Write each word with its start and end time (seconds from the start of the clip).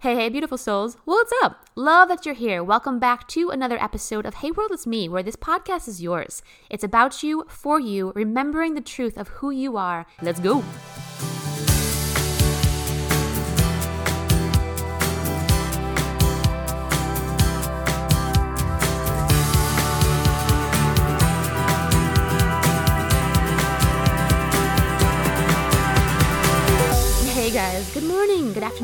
Hey, 0.00 0.14
hey, 0.14 0.28
beautiful 0.28 0.58
souls. 0.58 0.96
What's 1.06 1.32
up? 1.42 1.64
Love 1.74 2.08
that 2.08 2.24
you're 2.24 2.32
here. 2.32 2.62
Welcome 2.62 3.00
back 3.00 3.26
to 3.30 3.50
another 3.50 3.82
episode 3.82 4.26
of 4.26 4.34
Hey 4.34 4.52
World, 4.52 4.70
It's 4.70 4.86
Me, 4.86 5.08
where 5.08 5.24
this 5.24 5.34
podcast 5.34 5.88
is 5.88 6.00
yours. 6.00 6.40
It's 6.70 6.84
about 6.84 7.24
you, 7.24 7.44
for 7.48 7.80
you, 7.80 8.12
remembering 8.14 8.74
the 8.74 8.80
truth 8.80 9.18
of 9.18 9.26
who 9.26 9.50
you 9.50 9.76
are. 9.76 10.06
Let's 10.22 10.38
go. 10.38 10.62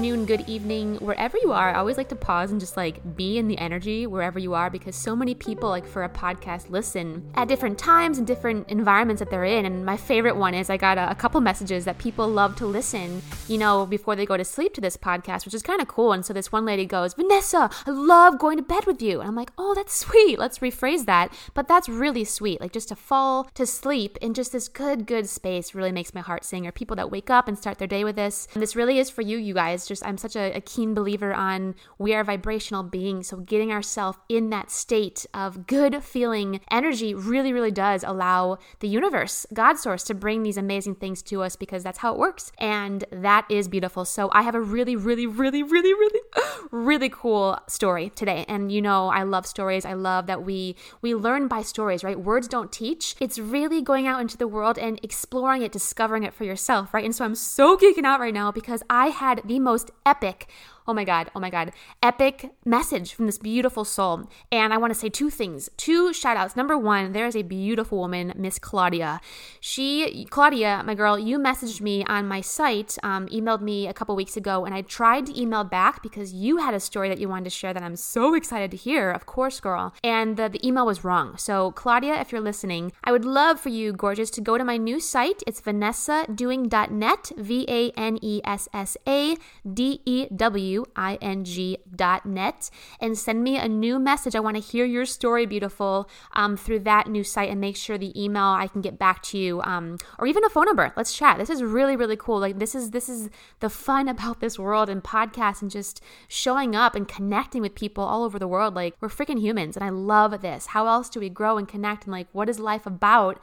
Afternoon, 0.05 0.27
good 0.27 0.47
evening, 0.47 0.97
wherever 0.97 1.39
you 1.39 1.51
are. 1.51 1.71
I 1.71 1.79
always 1.79 1.97
like 1.97 2.11
to 2.11 2.15
pause 2.15 2.51
and 2.51 2.61
just 2.61 2.77
like 2.77 3.17
be 3.17 3.39
in 3.39 3.49
the 3.49 3.57
energy 3.57 4.07
wherever 4.07 4.39
you 4.39 4.53
are 4.53 4.69
because 4.69 4.95
so 4.95 5.17
many 5.17 5.35
people, 5.35 5.71
like 5.71 5.87
for 5.87 6.05
a 6.05 6.11
podcast, 6.11 6.69
listen 6.69 7.27
at 7.37 7.49
different 7.49 7.79
times 7.79 8.19
and 8.19 8.27
different 8.27 8.69
environments 8.69 9.21
that 9.21 9.31
they're 9.31 9.47
in. 9.47 9.65
And 9.65 9.87
my 9.87 9.97
favorite 9.97 10.37
one 10.37 10.53
is 10.53 10.69
I 10.69 10.77
got 10.77 10.99
a, 10.99 11.11
a 11.11 11.15
couple 11.15 11.41
messages 11.41 11.87
that 11.87 11.97
people 11.97 12.29
love 12.29 12.55
to 12.57 12.67
listen, 12.67 13.23
you 13.49 13.57
know, 13.57 13.87
before 13.87 14.15
they 14.15 14.27
go 14.27 14.37
to 14.37 14.45
sleep 14.45 14.75
to 14.75 14.83
this 14.83 14.99
podcast, 14.99 15.47
which 15.47 15.55
is 15.55 15.63
kind 15.63 15.81
of 15.81 15.89
cool. 15.89 16.13
And 16.13 16.23
so 16.23 16.35
this 16.35 16.53
one 16.53 16.67
lady 16.67 16.85
goes, 16.85 17.15
Vanessa, 17.15 17.71
I 17.87 17.91
love 17.91 18.39
going 18.39 18.59
to 18.59 18.63
bed 18.63 18.85
with 18.85 19.01
you. 19.01 19.21
And 19.21 19.29
I'm 19.31 19.35
like, 19.35 19.53
oh, 19.57 19.73
that's 19.73 19.97
sweet. 19.97 20.39
Let's 20.39 20.59
rephrase 20.59 21.07
that. 21.07 21.33
But 21.55 21.67
that's 21.67 21.89
really 21.89 22.27
sweet. 22.27 22.61
Like 22.61 22.73
just 22.73 22.89
to 22.89 22.97
fall 22.97 23.49
to 23.55 23.65
sleep 23.65 24.19
in 24.21 24.35
just 24.35 24.53
this 24.53 24.69
good, 24.69 25.07
good 25.07 25.31
space 25.31 25.75
really 25.75 25.93
makes 25.93 26.13
my 26.13 26.21
heart 26.21 26.45
sing. 26.45 26.67
Or 26.67 26.73
people 26.73 26.97
that 26.97 27.11
wake 27.11 27.31
up 27.31 27.49
and 27.49 27.57
start 27.57 27.79
their 27.79 27.89
day 27.89 28.05
with 28.05 28.17
this. 28.17 28.49
And 28.53 28.63
this 28.63 28.77
really 28.77 28.99
is 28.99 29.09
for 29.09 29.23
you, 29.23 29.39
you 29.39 29.55
guys. 29.55 29.87
Just 29.87 29.94
I'm 30.03 30.19
such 30.19 30.37
a, 30.37 30.53
a 30.53 30.61
keen 30.61 30.95
believer 30.95 31.33
on 31.33 31.75
we 31.99 32.15
are 32.15 32.25
vibrational 32.25 32.83
beings. 32.83 33.29
So 33.29 33.39
getting 33.39 33.73
ourselves 33.73 34.19
in 34.29 34.51
that 34.51 34.71
state 34.71 35.27
of 35.35 35.67
good 35.67 36.03
feeling 36.03 36.61
energy 36.71 37.15
really, 37.15 37.53
really 37.53 37.71
does 37.71 38.05
allow 38.05 38.59
the 38.81 38.89
universe, 38.89 39.47
God 39.53 39.79
source, 39.79 40.05
to 40.05 40.15
bring 40.15 40.43
these 40.43 40.57
amazing 40.57 40.97
things 40.97 41.23
to 41.23 41.43
us 41.43 41.57
because 41.57 41.83
that's 41.83 41.99
how 41.99 42.13
it 42.13 42.19
works. 42.19 42.53
And 42.59 43.05
that 43.11 43.47
is 43.49 43.69
beautiful. 43.69 44.05
So 44.05 44.31
I 44.33 44.43
have 44.43 44.55
a 44.55 44.61
really, 44.61 44.97
really, 44.97 45.27
really, 45.27 45.63
really, 45.63 45.93
really, 45.93 46.21
really 46.71 47.09
cool 47.09 47.59
story 47.67 48.11
today. 48.11 48.45
And 48.49 48.71
you 48.71 48.83
know, 48.83 49.09
I 49.09 49.23
love 49.23 49.47
stories. 49.47 49.85
I 49.85 49.95
love 49.95 50.27
that 50.27 50.43
we 50.43 50.77
we 51.03 51.15
learn 51.15 51.49
by 51.49 51.63
stories, 51.63 52.05
right? 52.05 52.19
Words 52.19 52.49
don't 52.49 52.73
teach. 52.73 53.17
It's 53.21 53.39
really 53.39 53.83
going 53.83 54.07
out 54.07 54.21
into 54.21 54.37
the 54.37 54.49
world 54.49 54.79
and 54.79 54.99
exploring 55.03 55.63
it, 55.63 55.73
discovering 55.73 56.25
it 56.25 56.35
for 56.35 56.45
yourself, 56.45 56.95
right? 56.95 57.05
And 57.05 57.15
so 57.15 57.25
I'm 57.25 57.35
so 57.35 57.77
geeking 57.77 58.05
out 58.05 58.21
right 58.21 58.35
now 58.35 58.51
because 58.53 58.83
I 58.89 59.09
had 59.09 59.43
the 59.45 59.59
most 59.59 59.84
epic 60.07 60.49
oh 60.87 60.93
my 60.95 61.05
God, 61.05 61.31
oh 61.35 61.41
my 61.41 61.51
God, 61.51 61.73
epic 62.03 62.51
message 62.65 63.15
from 63.15 63.27
this 63.27 63.39
beautiful 63.39 63.85
soul. 63.85 64.29
And 64.53 64.73
I 64.73 64.77
want 64.77 64.93
to 64.93 64.99
say 64.99 65.09
two 65.09 65.31
things, 65.31 65.71
two 65.77 66.13
shout 66.13 66.37
outs. 66.37 66.57
Number 66.57 66.77
one, 66.77 67.13
there 67.13 67.27
is 67.27 67.37
a 67.37 67.43
beautiful 67.43 67.99
woman, 67.99 68.35
Miss 68.37 68.59
Claudia. 68.59 69.21
She, 69.61 70.27
Claudia, 70.31 70.83
my 70.85 70.95
girl, 70.95 71.19
you 71.19 71.39
messaged 71.39 71.81
me 71.81 72.05
on 72.05 72.29
my 72.29 72.41
site, 72.41 72.99
um, 73.03 73.27
emailed 73.29 73.63
me 73.63 73.87
a 73.87 73.95
couple 73.95 74.15
weeks 74.15 74.37
ago, 74.37 74.65
and 74.65 74.75
I 74.75 74.83
tried 74.83 75.27
to 75.27 75.41
email 75.41 75.65
back 75.65 76.03
because 76.03 76.35
you 76.35 76.59
had 76.59 76.75
a 76.75 76.81
story 76.81 77.09
that 77.09 77.19
you 77.19 77.29
wanted 77.29 77.45
to 77.45 77.51
share 77.51 77.73
that 77.73 77.83
I'm 77.83 77.97
so 77.97 78.35
excited 78.35 78.71
to 78.73 78.77
hear, 78.77 79.11
of 79.11 79.25
course, 79.27 79.61
girl. 79.61 79.95
And 80.03 80.37
the, 80.37 80.49
the 80.49 80.67
email 80.67 80.87
was 80.87 81.05
wrong. 81.05 81.39
So, 81.39 81.73
Claudia, 81.73 82.21
if 82.21 82.31
you're 82.31 82.41
listening, 82.41 82.93
I 83.03 83.13
would 83.13 83.25
love 83.25 83.59
for 83.59 83.71
you, 83.71 83.93
gorgeous, 83.93 84.31
to 84.31 84.41
go 84.41 84.59
to 84.59 84.65
my 84.65 84.77
new 84.77 85.01
site. 85.01 85.43
It's 85.47 85.61
vanessadewing.net, 85.63 87.33
V 87.37 87.65
A 87.69 87.91
N 87.99 88.19
E 88.21 88.41
S 88.45 88.69
S 88.75 88.97
A 89.07 89.37
D 89.73 90.01
E 90.05 90.27
W 90.35 90.74
W-I-N-G.net 90.75 92.71
and 93.01 93.19
send 93.19 93.45
me 93.45 93.57
a 93.57 93.69
new 93.69 93.99
message. 93.99 94.35
I 94.35 94.41
want 94.41 94.57
to 94.57 94.63
hear 94.63 94.85
your 94.85 95.05
story, 95.05 95.47
beautiful, 95.47 96.09
um, 96.33 96.57
through 96.57 96.81
that 96.81 97.07
new 97.07 97.23
site 97.23 97.51
and 97.51 97.61
make 97.61 97.77
sure 97.77 97.97
the 97.97 98.21
email 98.21 98.45
I 98.45 98.67
can 98.67 98.81
get 98.81 98.99
back 98.99 99.23
to 99.25 99.39
you 99.39 99.61
um, 99.63 99.99
or 100.19 100.27
even 100.27 100.45
a 100.45 100.49
phone 100.49 100.65
number. 100.67 100.93
Let's 100.97 101.17
chat. 101.17 101.39
This 101.39 101.51
is 101.51 101.63
really, 101.63 101.95
really 101.97 102.17
cool. 102.17 102.41
Like 102.41 102.59
this 102.59 102.75
is 102.75 102.91
this 102.91 103.09
is 103.09 103.31
the 103.61 103.71
fun 103.71 104.09
about 104.15 104.41
this 104.41 104.59
world 104.59 104.89
and 104.89 105.03
podcasts 105.03 105.63
and 105.63 105.71
just 105.71 106.01
showing 106.29 106.75
up 106.75 106.95
and 106.95 107.07
connecting 107.07 107.63
with 107.63 107.75
people 107.75 108.05
all 108.05 108.25
over 108.25 108.39
the 108.39 108.49
world. 108.49 108.75
Like 108.75 108.95
we're 109.01 109.09
freaking 109.09 109.41
humans 109.41 109.77
and 109.77 109.85
I 109.85 109.91
love 109.91 110.41
this. 110.41 110.67
How 110.67 110.87
else 110.87 111.09
do 111.09 111.21
we 111.21 111.29
grow 111.29 111.59
and 111.59 111.69
connect 111.69 112.05
and 112.05 112.13
like 112.13 112.29
what 112.33 112.49
is 112.49 112.59
life 112.59 112.87
about? 112.87 113.41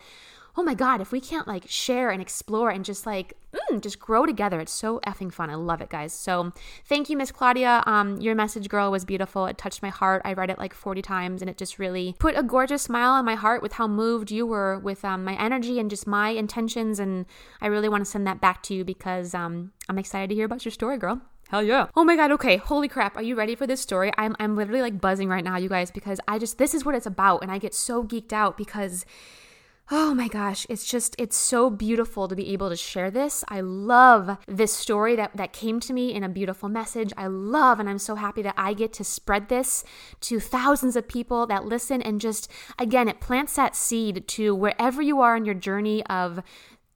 Oh 0.57 0.63
my 0.63 0.73
God, 0.73 1.01
if 1.01 1.11
we 1.11 1.19
can't 1.19 1.47
like 1.47 1.67
share 1.67 2.09
and 2.09 2.21
explore 2.21 2.69
and 2.69 2.83
just 2.83 3.05
like, 3.05 3.33
mm, 3.53 3.81
just 3.81 3.99
grow 3.99 4.25
together, 4.25 4.59
it's 4.59 4.71
so 4.71 4.99
effing 5.05 5.31
fun. 5.31 5.49
I 5.49 5.55
love 5.55 5.81
it, 5.81 5.89
guys. 5.89 6.13
So 6.13 6.51
thank 6.85 7.09
you, 7.09 7.17
Miss 7.17 7.31
Claudia. 7.31 7.83
Um, 7.85 8.19
your 8.19 8.35
message, 8.35 8.67
girl, 8.69 8.91
was 8.91 9.05
beautiful. 9.05 9.45
It 9.45 9.57
touched 9.57 9.81
my 9.81 9.89
heart. 9.89 10.21
I 10.25 10.33
read 10.33 10.49
it 10.49 10.57
like 10.57 10.73
40 10.73 11.01
times 11.01 11.41
and 11.41 11.49
it 11.49 11.57
just 11.57 11.79
really 11.79 12.15
put 12.19 12.37
a 12.37 12.43
gorgeous 12.43 12.83
smile 12.83 13.11
on 13.11 13.25
my 13.25 13.35
heart 13.35 13.61
with 13.61 13.73
how 13.73 13.87
moved 13.87 14.31
you 14.31 14.45
were 14.45 14.79
with 14.79 15.05
um, 15.05 15.23
my 15.23 15.41
energy 15.41 15.79
and 15.79 15.89
just 15.89 16.05
my 16.05 16.29
intentions. 16.29 16.99
And 16.99 17.25
I 17.61 17.67
really 17.67 17.89
want 17.89 18.03
to 18.03 18.09
send 18.09 18.27
that 18.27 18.41
back 18.41 18.61
to 18.63 18.73
you 18.73 18.83
because 18.83 19.33
um, 19.33 19.71
I'm 19.87 19.97
excited 19.97 20.29
to 20.29 20.35
hear 20.35 20.45
about 20.45 20.65
your 20.65 20.71
story, 20.71 20.97
girl. 20.97 21.21
Hell 21.49 21.63
yeah. 21.63 21.87
Oh 21.97 22.05
my 22.05 22.15
god, 22.15 22.31
okay. 22.31 22.55
Holy 22.55 22.87
crap. 22.87 23.17
Are 23.17 23.21
you 23.21 23.35
ready 23.35 23.55
for 23.55 23.67
this 23.67 23.81
story? 23.81 24.09
I'm 24.17 24.37
I'm 24.39 24.55
literally 24.55 24.81
like 24.81 25.01
buzzing 25.01 25.27
right 25.27 25.43
now, 25.43 25.57
you 25.57 25.67
guys, 25.67 25.91
because 25.91 26.17
I 26.25 26.39
just 26.39 26.57
this 26.57 26.73
is 26.73 26.85
what 26.85 26.95
it's 26.95 27.05
about 27.05 27.41
and 27.41 27.51
I 27.51 27.57
get 27.57 27.73
so 27.73 28.05
geeked 28.05 28.31
out 28.31 28.57
because 28.57 29.05
Oh 29.93 30.13
my 30.13 30.29
gosh, 30.29 30.65
it's 30.69 30.85
just 30.85 31.17
it's 31.19 31.35
so 31.35 31.69
beautiful 31.69 32.29
to 32.29 32.35
be 32.35 32.53
able 32.53 32.69
to 32.69 32.77
share 32.77 33.11
this. 33.11 33.43
I 33.49 33.59
love 33.59 34.37
this 34.47 34.71
story 34.71 35.17
that 35.17 35.35
that 35.35 35.51
came 35.51 35.81
to 35.81 35.91
me 35.91 36.13
in 36.13 36.23
a 36.23 36.29
beautiful 36.29 36.69
message. 36.69 37.11
I 37.17 37.27
love 37.27 37.77
and 37.77 37.89
I'm 37.89 37.99
so 37.99 38.15
happy 38.15 38.41
that 38.41 38.53
I 38.55 38.73
get 38.73 38.93
to 38.93 39.03
spread 39.03 39.49
this 39.49 39.83
to 40.21 40.39
thousands 40.39 40.95
of 40.95 41.09
people 41.09 41.45
that 41.47 41.65
listen 41.65 42.01
and 42.01 42.21
just 42.21 42.49
again, 42.79 43.09
it 43.09 43.19
plants 43.19 43.57
that 43.57 43.75
seed 43.75 44.29
to 44.29 44.55
wherever 44.55 45.01
you 45.01 45.19
are 45.19 45.35
in 45.35 45.43
your 45.43 45.55
journey 45.55 46.05
of 46.05 46.41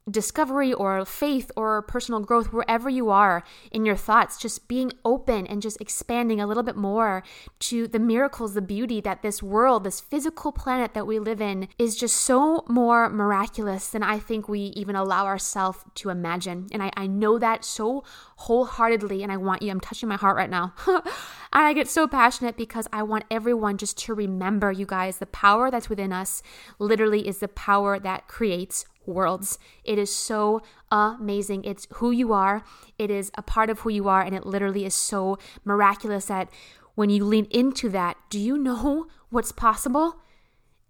discovery 0.10 0.72
or 0.72 1.04
faith 1.04 1.50
or 1.56 1.82
personal 1.82 2.20
growth, 2.20 2.54
wherever 2.54 2.90
you 2.90 3.10
are 3.10 3.44
in 3.72 3.86
your 3.86 3.96
thoughts, 3.96 4.38
just 4.38 4.68
being 4.68 4.92
open 5.04 5.48
and 5.48 5.62
just 5.62 5.82
expanding 5.82 6.40
a 6.40 6.46
little 6.46 6.62
bit 6.62 6.76
more 6.76 7.24
to 7.60 7.88
the 7.88 8.00
miracles, 8.00 8.54
the 8.54 8.62
beauty 8.62 9.02
that 9.02 9.24
this 9.24 9.42
world, 9.42 9.84
this 9.84 10.00
physical 10.00 10.52
planet 10.52 10.94
that 10.94 11.08
we 11.08 11.18
live 11.18 11.42
in, 11.42 11.68
is 11.80 11.96
just 11.96 12.18
so 12.18 12.64
more 12.68 13.10
miraculous 13.10 13.90
than 13.90 14.04
I 14.04 14.20
think 14.20 14.48
we 14.48 14.60
even 14.76 14.96
allow 14.96 15.26
ourselves 15.26 15.80
to 15.96 16.10
imagine. 16.10 16.68
And 16.72 16.84
I, 16.84 16.92
I 16.96 17.08
know 17.08 17.40
that 17.40 17.66
so 17.66 18.04
wholeheartedly, 18.38 19.24
and 19.24 19.32
I 19.32 19.38
want 19.38 19.64
you, 19.64 19.72
I'm 19.72 19.80
touching 19.80 20.10
my 20.10 20.18
heart 20.18 20.38
right 20.38 20.50
now. 20.50 20.74
and 20.88 21.04
I 21.52 21.74
get 21.74 21.88
so 21.88 22.08
passionate 22.08 22.58
because 22.58 22.88
I 22.94 23.02
want 23.02 23.24
everyone 23.32 23.78
just 23.78 23.98
to 24.00 24.14
remember, 24.14 24.72
you 24.72 24.86
guys, 24.86 25.18
the 25.18 25.26
power 25.26 25.72
that's 25.72 25.90
within 25.90 26.14
us 26.14 26.44
literally 26.78 27.28
is 27.28 27.40
the 27.40 27.48
power 27.48 27.98
that 27.98 28.28
creates 28.28 28.86
worlds. 29.08 29.60
It 29.84 29.98
is 29.98 30.14
so 30.14 30.62
amazing. 30.92 31.64
It's 31.64 31.88
who 31.96 32.12
you 32.12 32.34
are, 32.34 32.64
it 32.98 33.10
is 33.12 33.32
a 33.36 33.42
part 33.42 33.70
of 33.70 33.80
who 33.80 33.90
you 33.90 34.08
are, 34.08 34.22
and 34.22 34.36
it 34.36 34.46
literally 34.46 34.86
is 34.86 34.96
so 34.96 35.38
miraculous 35.64 36.26
that 36.26 36.50
when 36.96 37.10
you 37.10 37.26
lean 37.26 37.48
into 37.52 37.90
that, 37.90 38.18
do 38.30 38.40
you 38.40 38.58
know 38.58 39.08
what's 39.30 39.52
possible? 39.52 40.22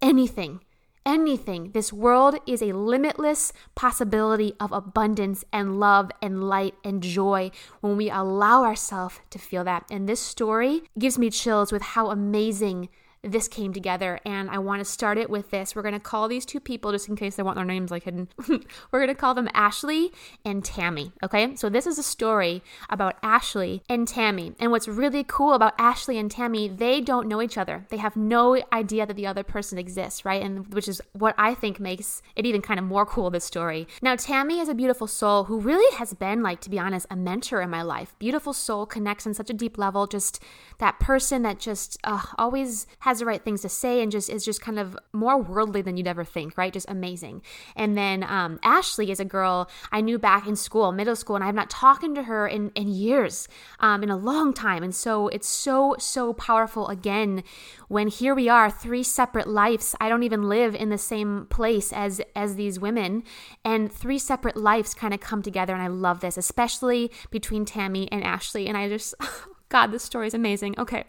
Anything. 0.01 0.61
Anything. 1.05 1.71
This 1.71 1.93
world 1.93 2.35
is 2.47 2.61
a 2.63 2.73
limitless 2.73 3.53
possibility 3.75 4.53
of 4.59 4.71
abundance 4.71 5.43
and 5.53 5.79
love 5.79 6.11
and 6.21 6.43
light 6.43 6.73
and 6.83 7.03
joy 7.03 7.51
when 7.81 7.95
we 7.95 8.09
allow 8.09 8.63
ourselves 8.63 9.19
to 9.29 9.37
feel 9.37 9.63
that. 9.65 9.85
And 9.91 10.09
this 10.09 10.19
story 10.19 10.83
gives 10.97 11.19
me 11.19 11.29
chills 11.29 11.71
with 11.71 11.81
how 11.81 12.09
amazing 12.09 12.89
this 13.25 13.47
came 13.47 13.73
together. 13.73 14.19
And 14.25 14.49
I 14.49 14.59
want 14.59 14.79
to 14.79 14.85
start 14.85 15.17
it 15.17 15.29
with 15.29 15.51
this. 15.51 15.75
We're 15.75 15.81
going 15.81 15.93
to 15.93 15.99
call 15.99 16.27
these 16.27 16.45
two 16.45 16.59
people, 16.59 16.91
just 16.91 17.09
in 17.09 17.15
case 17.15 17.35
they 17.35 17.43
want 17.43 17.55
their 17.55 17.65
names 17.65 17.91
like 17.91 18.03
hidden. 18.03 18.29
We're 18.47 18.99
going 18.99 19.07
to 19.07 19.15
call 19.15 19.33
them 19.33 19.49
Ashley 19.53 20.11
and 20.43 20.63
Tammy. 20.63 21.11
Okay. 21.23 21.55
So 21.55 21.69
this 21.69 21.87
is 21.87 21.97
a 21.97 22.03
story 22.03 22.63
about 22.89 23.15
Ashley 23.23 23.83
and 23.89 24.07
Tammy. 24.07 24.53
And 24.59 24.71
what's 24.71 24.87
really 24.87 25.23
cool 25.23 25.53
about 25.53 25.73
Ashley 25.77 26.17
and 26.17 26.29
Tammy, 26.29 26.67
they 26.67 27.01
don't 27.01 27.27
know 27.27 27.41
each 27.41 27.57
other. 27.57 27.85
They 27.89 27.97
have 27.97 28.15
no 28.15 28.61
idea 28.71 29.05
that 29.05 29.15
the 29.15 29.27
other 29.27 29.43
person 29.43 29.77
exists, 29.77 30.25
right? 30.25 30.41
And 30.41 30.73
which 30.73 30.87
is 30.87 31.01
what 31.13 31.35
I 31.37 31.53
think 31.53 31.79
makes 31.79 32.21
it 32.35 32.45
even 32.45 32.61
kind 32.61 32.79
of 32.79 32.85
more 32.85 33.05
cool, 33.05 33.29
this 33.29 33.45
story. 33.45 33.87
Now, 34.01 34.15
Tammy 34.15 34.59
is 34.59 34.69
a 34.69 34.73
beautiful 34.75 35.07
soul 35.07 35.45
who 35.45 35.59
really 35.59 35.95
has 35.97 36.13
been, 36.13 36.43
like, 36.43 36.61
to 36.61 36.69
be 36.69 36.79
honest, 36.79 37.07
a 37.09 37.15
mentor 37.15 37.61
in 37.61 37.69
my 37.69 37.81
life. 37.81 38.15
Beautiful 38.19 38.53
soul 38.53 38.85
connects 38.85 39.25
on 39.25 39.33
such 39.33 39.49
a 39.49 39.53
deep 39.53 39.77
level. 39.77 40.07
Just 40.07 40.41
that 40.79 40.99
person 40.99 41.41
that 41.43 41.59
just 41.59 41.97
uh, 42.03 42.21
always 42.37 42.87
has 42.99 43.14
has 43.15 43.19
the 43.19 43.25
right 43.25 43.43
things 43.43 43.61
to 43.61 43.69
say 43.69 44.01
and 44.01 44.11
just 44.11 44.29
is 44.29 44.43
just 44.43 44.61
kind 44.61 44.77
of 44.77 44.97
more 45.13 45.41
worldly 45.41 45.81
than 45.81 45.95
you'd 45.95 46.07
ever 46.07 46.25
think, 46.25 46.57
right? 46.57 46.73
Just 46.73 46.89
amazing. 46.89 47.41
And 47.75 47.97
then 47.97 48.23
um, 48.23 48.59
Ashley 48.61 49.09
is 49.09 49.19
a 49.21 49.25
girl 49.25 49.69
I 49.91 50.01
knew 50.01 50.19
back 50.19 50.47
in 50.47 50.57
school, 50.57 50.91
middle 50.91 51.15
school, 51.15 51.35
and 51.35 51.43
I 51.43 51.47
have 51.47 51.55
not 51.55 51.69
talked 51.69 52.03
to 52.03 52.23
her 52.23 52.45
in, 52.45 52.71
in 52.75 52.89
years, 52.89 53.47
um, 53.79 54.03
in 54.03 54.09
a 54.09 54.17
long 54.17 54.53
time. 54.53 54.83
And 54.83 54.93
so 54.93 55.29
it's 55.29 55.47
so, 55.47 55.95
so 55.97 56.33
powerful 56.33 56.89
again 56.89 57.43
when 57.87 58.07
here 58.09 58.35
we 58.35 58.49
are, 58.49 58.69
three 58.69 59.01
separate 59.03 59.47
lives. 59.47 59.95
I 60.01 60.09
don't 60.09 60.23
even 60.23 60.49
live 60.49 60.75
in 60.75 60.89
the 60.89 60.97
same 60.97 61.47
place 61.49 61.93
as 61.93 62.21
as 62.35 62.55
these 62.55 62.79
women, 62.79 63.23
and 63.63 63.91
three 63.91 64.19
separate 64.19 64.57
lives 64.57 64.93
kind 64.93 65.13
of 65.13 65.19
come 65.19 65.41
together. 65.41 65.73
And 65.73 65.81
I 65.81 65.87
love 65.87 66.19
this, 66.19 66.37
especially 66.37 67.11
between 67.31 67.63
Tammy 67.63 68.11
and 68.11 68.23
Ashley. 68.23 68.67
And 68.67 68.77
I 68.77 68.89
just 68.89 69.15
God, 69.69 69.87
this 69.87 70.03
story 70.03 70.27
is 70.27 70.33
amazing. 70.33 70.75
Okay. 70.77 71.05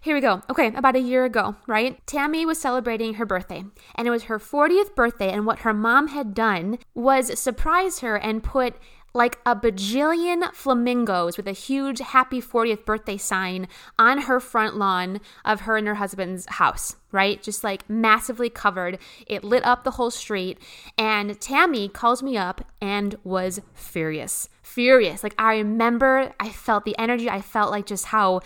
Here 0.00 0.14
we 0.14 0.20
go. 0.20 0.42
Okay, 0.50 0.68
about 0.68 0.96
a 0.96 1.00
year 1.00 1.24
ago, 1.24 1.56
right? 1.66 2.04
Tammy 2.06 2.44
was 2.44 2.60
celebrating 2.60 3.14
her 3.14 3.26
birthday, 3.26 3.64
and 3.94 4.08
it 4.08 4.10
was 4.10 4.24
her 4.24 4.38
40th 4.38 4.94
birthday, 4.94 5.30
and 5.30 5.46
what 5.46 5.60
her 5.60 5.72
mom 5.74 6.08
had 6.08 6.34
done 6.34 6.78
was 6.94 7.38
surprise 7.38 8.00
her 8.00 8.16
and 8.16 8.42
put 8.42 8.74
like 9.14 9.38
a 9.44 9.54
bajillion 9.54 10.52
flamingos 10.54 11.36
with 11.36 11.46
a 11.46 11.52
huge 11.52 12.00
happy 12.00 12.40
40th 12.40 12.84
birthday 12.84 13.16
sign 13.16 13.68
on 13.98 14.22
her 14.22 14.40
front 14.40 14.76
lawn 14.76 15.20
of 15.44 15.62
her 15.62 15.76
and 15.76 15.86
her 15.86 15.96
husband's 15.96 16.46
house, 16.46 16.96
right? 17.10 17.42
Just 17.42 17.62
like 17.62 17.88
massively 17.88 18.48
covered. 18.48 18.98
It 19.26 19.44
lit 19.44 19.64
up 19.64 19.84
the 19.84 19.92
whole 19.92 20.10
street. 20.10 20.58
And 20.96 21.38
Tammy 21.40 21.88
calls 21.88 22.22
me 22.22 22.36
up 22.36 22.64
and 22.80 23.16
was 23.22 23.60
furious. 23.74 24.48
Furious. 24.62 25.22
Like 25.22 25.34
I 25.36 25.56
remember, 25.56 26.32
I 26.40 26.48
felt 26.48 26.84
the 26.84 26.98
energy. 26.98 27.28
I 27.28 27.42
felt 27.42 27.70
like 27.70 27.84
just 27.84 28.06
how 28.06 28.40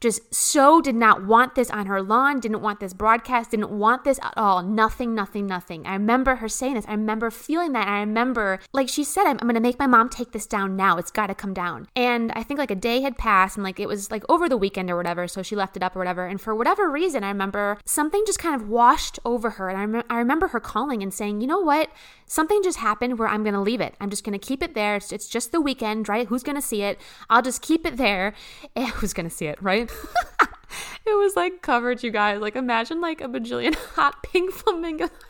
just 0.00 0.34
so 0.34 0.80
did 0.80 0.94
not 0.94 1.26
want 1.26 1.54
this 1.54 1.70
on 1.70 1.86
her 1.86 2.02
lawn, 2.02 2.40
didn't 2.40 2.62
want 2.62 2.80
this 2.80 2.94
broadcast, 2.94 3.50
didn't 3.50 3.70
want 3.70 4.04
this 4.04 4.18
at 4.22 4.32
all. 4.36 4.62
Nothing, 4.62 5.14
nothing, 5.14 5.46
nothing. 5.46 5.86
I 5.86 5.92
remember 5.92 6.36
her 6.36 6.48
saying 6.48 6.74
this. 6.74 6.86
I 6.88 6.92
remember 6.92 7.30
feeling 7.30 7.72
that. 7.72 7.86
I 7.86 8.00
remember, 8.00 8.60
like 8.72 8.88
she 8.88 9.04
said, 9.04 9.24
I'm, 9.24 9.38
I'm 9.40 9.46
going 9.46 9.54
to 9.54 9.60
make 9.60 9.78
my 9.78 9.86
mom 9.86 10.08
take 10.08 10.32
this 10.32 10.46
down 10.46 10.74
now. 10.74 10.96
It's 10.96 11.10
got 11.10 11.26
to 11.26 11.34
come 11.34 11.52
down. 11.52 11.88
And 11.94 12.32
I 12.32 12.42
think 12.42 12.58
like 12.58 12.70
a 12.70 12.76
day 12.76 13.02
had 13.02 13.18
passed 13.18 13.56
and 13.56 13.64
like 13.64 13.78
it 13.78 13.88
was 13.88 14.10
like 14.10 14.24
over 14.28 14.48
the 14.48 14.56
weekend 14.56 14.90
or 14.90 14.96
whatever. 14.96 15.28
So 15.28 15.42
she 15.42 15.54
left 15.54 15.76
it 15.76 15.82
up 15.82 15.94
or 15.94 15.98
whatever. 15.98 16.26
And 16.26 16.40
for 16.40 16.54
whatever 16.54 16.90
reason, 16.90 17.22
I 17.22 17.28
remember 17.28 17.78
something 17.84 18.22
just 18.26 18.38
kind 18.38 18.54
of 18.54 18.68
washed 18.68 19.18
over 19.24 19.50
her. 19.50 19.68
And 19.68 19.78
I, 19.78 19.84
rem- 19.84 20.04
I 20.08 20.18
remember 20.18 20.48
her 20.48 20.60
calling 20.60 21.02
and 21.02 21.12
saying, 21.12 21.40
you 21.40 21.46
know 21.46 21.60
what? 21.60 21.90
Something 22.26 22.62
just 22.62 22.78
happened 22.78 23.18
where 23.18 23.28
I'm 23.28 23.42
going 23.42 23.54
to 23.54 23.60
leave 23.60 23.80
it. 23.80 23.94
I'm 24.00 24.08
just 24.08 24.24
going 24.24 24.38
to 24.38 24.46
keep 24.46 24.62
it 24.62 24.74
there. 24.74 24.96
It's, 24.96 25.12
it's 25.12 25.28
just 25.28 25.52
the 25.52 25.60
weekend, 25.60 26.08
right? 26.08 26.26
Who's 26.28 26.42
going 26.42 26.56
to 26.56 26.62
see 26.62 26.82
it? 26.82 27.00
I'll 27.28 27.42
just 27.42 27.60
keep 27.60 27.84
it 27.84 27.96
there. 27.96 28.34
And 28.74 28.88
who's 28.94 29.12
going 29.12 29.28
to 29.28 29.34
see 29.34 29.46
it, 29.46 29.60
right? 29.60 29.89
it 31.06 31.16
was 31.18 31.36
like 31.36 31.62
covered, 31.62 32.02
you 32.02 32.10
guys. 32.10 32.40
Like 32.40 32.56
imagine 32.56 33.00
like 33.00 33.20
a 33.20 33.28
bajillion 33.28 33.74
hot 33.94 34.22
pink 34.22 34.52
flamingos. 34.52 35.10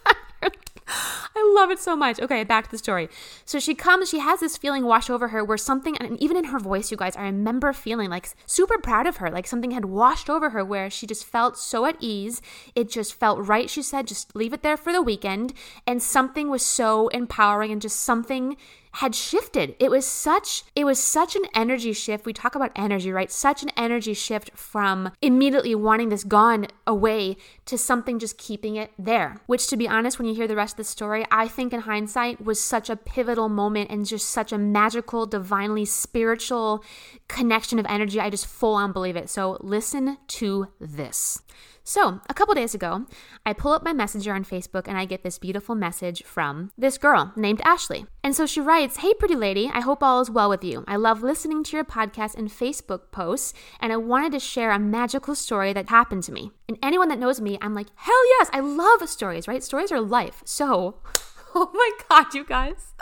I 0.93 1.53
love 1.55 1.71
it 1.71 1.79
so 1.79 1.95
much. 1.95 2.21
Okay, 2.21 2.43
back 2.45 2.65
to 2.65 2.71
the 2.71 2.79
story. 2.79 3.09
So 3.45 3.61
she 3.61 3.75
comes, 3.75 4.09
she 4.09 4.19
has 4.19 4.41
this 4.41 4.57
feeling 4.57 4.85
wash 4.85 5.09
over 5.09 5.29
her 5.29 5.45
where 5.45 5.57
something, 5.57 5.97
and 5.99 6.21
even 6.21 6.37
in 6.37 6.45
her 6.45 6.59
voice, 6.59 6.91
you 6.91 6.97
guys, 6.97 7.17
I 7.17 7.23
remember 7.23 7.73
feeling 7.73 8.11
like 8.11 8.31
super 8.47 8.79
proud 8.79 9.07
of 9.07 9.19
her, 9.19 9.31
like 9.31 9.47
something 9.47 9.71
had 9.71 9.85
washed 9.85 10.29
over 10.29 10.51
her 10.51 10.65
where 10.65 10.91
she 10.91 11.07
just 11.07 11.25
felt 11.25 11.57
so 11.57 11.87
at 11.87 11.97
ease. 12.01 12.43
It 12.75 12.91
just 12.91 13.15
felt 13.15 13.47
right. 13.47 13.71
She 13.71 13.83
said, 13.83 14.09
just 14.09 14.35
leave 14.35 14.53
it 14.53 14.62
there 14.62 14.77
for 14.77 14.93
the 14.93 15.03
weekend. 15.03 15.53
And 15.87 16.03
something 16.03 16.51
was 16.51 16.65
so 16.65 17.09
empowering 17.09 17.71
and 17.71 17.81
just 17.81 18.01
something 18.01 18.57
had 18.92 19.14
shifted. 19.14 19.76
It 19.78 19.90
was 19.90 20.06
such 20.06 20.64
it 20.75 20.84
was 20.84 20.98
such 20.98 21.37
an 21.37 21.44
energy 21.54 21.92
shift. 21.92 22.26
We 22.26 22.32
talk 22.32 22.54
about 22.54 22.72
energy, 22.75 23.12
right? 23.12 23.31
Such 23.31 23.62
an 23.62 23.70
energy 23.76 24.14
shift 24.14 24.50
from 24.54 25.12
immediately 25.22 25.75
wanting 25.75 26.08
this 26.08 26.25
gone 26.25 26.66
away 26.87 27.37
to 27.66 27.78
something 27.78 28.19
just 28.19 28.38
keeping 28.38 28.76
it 28.76 28.90
there. 28.98 29.40
Which 29.46 29.69
to 29.69 29.76
be 29.76 29.88
honest, 29.88 30.19
when 30.19 30.26
you 30.26 30.34
hear 30.34 30.48
the 30.48 30.56
rest 30.56 30.75
of 30.75 30.78
the 30.78 30.84
story, 30.84 31.25
I 31.31 31.46
think 31.48 31.72
in 31.72 31.81
hindsight 31.81 32.44
was 32.44 32.60
such 32.60 32.90
a 32.90 32.96
pivotal 32.96 33.48
moment 33.48 33.90
and 33.90 34.06
just 34.06 34.28
such 34.28 34.52
a 34.52 34.58
magical, 34.58 35.26
divinely 35.26 35.84
spiritual 35.84 36.84
connection 37.28 37.78
of 37.78 37.87
energy. 37.88 38.20
I 38.20 38.31
just 38.31 38.46
full 38.46 38.75
on 38.75 38.92
believe 38.92 39.16
it. 39.16 39.31
So 39.31 39.56
listen 39.60 40.19
to 40.26 40.69
this. 40.81 41.42
So, 41.90 42.20
a 42.28 42.34
couple 42.34 42.54
days 42.54 42.72
ago, 42.72 43.04
I 43.44 43.52
pull 43.52 43.72
up 43.72 43.82
my 43.82 43.92
messenger 43.92 44.32
on 44.32 44.44
Facebook 44.44 44.87
and 44.87 44.96
I 44.96 45.06
get 45.06 45.25
this 45.25 45.40
beautiful 45.40 45.75
message 45.75 46.22
from 46.22 46.70
this 46.78 46.96
girl 46.96 47.32
named 47.34 47.60
Ashley. 47.64 48.06
And 48.22 48.32
so 48.32 48.46
she 48.46 48.60
writes 48.60 48.98
Hey, 48.98 49.12
pretty 49.12 49.34
lady, 49.34 49.69
I 49.75 49.81
hope 49.81 50.00
all 50.00 50.20
is 50.20 50.31
well 50.31 50.48
with 50.48 50.62
you. 50.62 50.84
I 50.87 50.94
love 50.94 51.25
listening 51.25 51.64
to 51.64 51.76
your 51.76 51.84
podcast 51.84 52.37
and 52.37 52.48
Facebook 52.48 53.10
posts, 53.10 53.54
and 53.81 53.92
I 53.92 53.96
wanted 53.96 54.31
to 54.31 54.38
share 54.38 54.70
a 54.70 54.78
magical 54.78 55.34
story 55.34 55.72
that 55.72 55.88
happened 55.88 56.22
to 56.22 56.32
me. 56.32 56.52
And 56.69 56.78
anyone 56.81 57.08
that 57.08 57.19
knows 57.19 57.40
me, 57.40 57.58
I'm 57.60 57.75
like, 57.75 57.88
hell 57.96 58.28
yes, 58.38 58.50
I 58.52 58.60
love 58.60 59.08
stories, 59.08 59.48
right? 59.48 59.64
Stories 59.64 59.90
are 59.90 60.00
life. 60.00 60.42
So, 60.44 61.00
oh 61.56 61.72
my 61.75 61.90
God, 62.08 62.32
you 62.34 62.44
guys, 62.44 62.94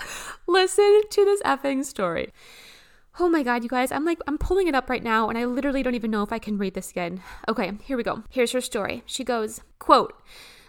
listen 0.46 1.02
to 1.11 1.25
this 1.26 1.43
effing 1.43 1.85
story. 1.85 2.32
Oh 3.20 3.29
my 3.29 3.43
god, 3.43 3.65
you 3.65 3.69
guys, 3.69 3.91
I'm 3.91 4.05
like, 4.05 4.20
I'm 4.29 4.38
pulling 4.38 4.69
it 4.69 4.76
up 4.76 4.88
right 4.88 5.03
now 5.03 5.29
and 5.29 5.37
I 5.37 5.44
literally 5.44 5.82
don't 5.82 5.97
even 5.97 6.12
know 6.12 6.23
if 6.23 6.32
I 6.32 6.38
can 6.38 6.56
read 6.56 6.75
this 6.75 6.93
again. 6.93 7.20
Okay, 7.49 7.73
here 7.82 7.97
we 7.97 8.05
go. 8.05 8.23
Here's 8.31 8.53
her 8.53 8.61
story. 8.61 9.03
She 9.06 9.25
goes, 9.25 9.61
quote, 9.81 10.15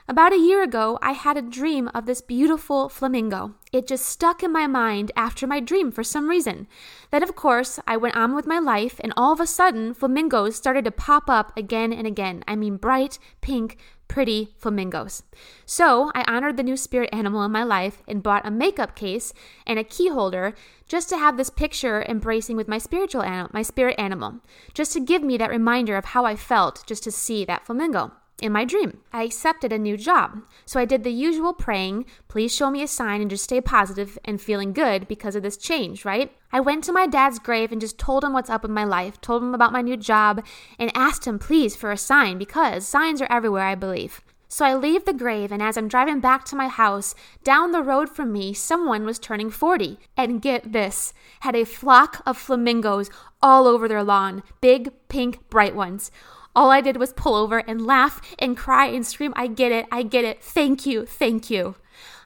about 0.10 0.34
a 0.34 0.40
year 0.40 0.64
ago, 0.64 0.98
I 1.04 1.12
had 1.12 1.38
a 1.38 1.42
dream 1.44 1.88
of 1.94 2.08
this 2.08 2.20
beautiful 2.20 2.90
flamingo. 2.90 3.54
It 3.72 3.86
just 3.86 4.08
stuck 4.08 4.42
in 4.42 4.52
my 4.52 4.66
mind 4.66 5.12
after 5.16 5.46
my 5.46 5.60
dream 5.60 5.92
for 5.92 6.04
some 6.04 6.28
reason. 6.28 6.68
Then, 7.12 7.22
of 7.22 7.36
course, 7.36 7.80
I 7.86 7.96
went 7.96 8.16
on 8.16 8.34
with 8.34 8.48
my 8.48 8.58
life, 8.58 9.00
and 9.04 9.14
all 9.16 9.32
of 9.32 9.40
a 9.40 9.46
sudden, 9.46 9.94
flamingos 9.94 10.56
started 10.56 10.84
to 10.86 10.92
pop 10.92 11.30
up 11.30 11.56
again 11.56 11.94
and 11.94 12.08
again. 12.08 12.44
I 12.48 12.56
mean, 12.56 12.78
bright, 12.78 13.20
pink, 13.42 13.78
pretty 14.08 14.50
flamingos. 14.58 15.22
So 15.68 16.12
I 16.16 16.26
honored 16.28 16.58
the 16.58 16.64
new 16.64 16.76
spirit 16.76 17.12
animal 17.14 17.44
in 17.44 17.52
my 17.52 17.64
life 17.64 18.02
and 18.08 18.24
bought 18.24 18.48
a 18.48 18.52
makeup 18.52 18.96
case 18.96 19.32
and 19.68 19.78
a 19.78 19.84
key 19.84 20.10
holder 20.10 20.56
just 20.88 21.08
to 21.10 21.18
have 21.18 21.38
this 21.38 21.52
picture 21.52 22.04
embracing 22.10 22.58
with 22.58 22.68
my 22.68 22.80
spiritual 22.80 23.22
animal, 23.22 23.52
my 23.54 23.62
spirit 23.62 23.94
animal, 24.00 24.40
just 24.74 24.92
to 24.94 25.00
give 25.00 25.22
me 25.22 25.38
that 25.38 25.52
reminder 25.52 25.96
of 25.96 26.06
how 26.06 26.26
I 26.26 26.36
felt 26.36 26.84
just 26.88 27.04
to 27.04 27.12
see 27.12 27.46
that 27.46 27.68
flamingo 27.68 28.14
in 28.42 28.52
my 28.52 28.66
dream. 28.66 29.00
I 29.14 29.24
accepted 29.24 29.72
a 29.72 29.78
new 29.78 29.98
job. 29.98 30.42
So 30.66 30.80
I 30.80 30.86
did 30.86 31.04
the 31.04 31.12
usual 31.12 31.54
praying, 31.54 32.06
please 32.28 32.54
show 32.54 32.70
me 32.70 32.82
a 32.82 32.88
sign 32.88 33.22
and 33.22 33.30
just 33.30 33.44
stay 33.44 33.62
positive 33.62 34.18
and 34.26 34.42
feeling 34.42 34.74
good 34.74 35.08
because 35.08 35.36
of 35.36 35.44
this 35.44 35.58
change, 35.58 36.06
right? 36.06 36.32
I 36.52 36.60
went 36.60 36.84
to 36.86 36.94
my 36.94 37.08
dad's 37.08 37.40
grave 37.40 37.72
and 37.72 37.82
just 37.82 37.98
told 37.98 38.24
him 38.24 38.34
what's 38.34 38.50
up 38.50 38.64
with 38.64 38.72
my 38.72 38.84
life, 38.84 39.22
told 39.22 39.44
him 39.44 39.54
about 39.54 39.74
my 39.74 39.82
new 39.82 39.98
job, 39.98 40.46
and 40.78 40.92
asked 40.96 41.26
him 41.26 41.40
please 41.40 41.76
for 41.76 41.92
a 41.92 41.98
sign 41.98 42.38
because 42.38 42.88
signs 42.88 43.22
are 43.22 43.32
everywhere, 43.32 43.66
I 43.66 43.76
believe. 43.76 44.22
So 44.52 44.66
I 44.66 44.74
leave 44.74 45.06
the 45.06 45.14
grave, 45.14 45.52
and 45.52 45.62
as 45.62 45.78
I'm 45.78 45.88
driving 45.88 46.20
back 46.22 46.44
to 46.46 46.56
my 46.56 46.70
house, 46.70 47.14
down 47.44 47.72
the 47.72 47.84
road 47.84 48.10
from 48.10 48.34
me, 48.34 48.52
someone 48.52 49.06
was 49.06 49.20
turning 49.20 49.52
40. 49.52 50.00
And 50.18 50.42
get 50.42 50.74
this, 50.74 51.14
had 51.42 51.56
a 51.56 51.66
flock 51.66 52.24
of 52.26 52.36
flamingos 52.36 53.12
all 53.44 53.68
over 53.68 53.88
their 53.88 54.04
lawn, 54.04 54.42
big, 54.60 54.92
pink, 55.08 55.48
bright 55.52 55.76
ones. 55.76 56.10
All 56.56 56.72
I 56.72 56.82
did 56.82 56.98
was 56.98 57.14
pull 57.14 57.36
over 57.36 57.60
and 57.60 57.86
laugh 57.86 58.22
and 58.40 58.58
cry 58.58 58.88
and 58.88 59.06
scream, 59.06 59.34
I 59.36 59.48
get 59.48 59.72
it, 59.72 59.86
I 59.92 60.04
get 60.04 60.26
it, 60.26 60.44
thank 60.44 60.86
you, 60.86 61.06
thank 61.06 61.50
you. 61.50 61.76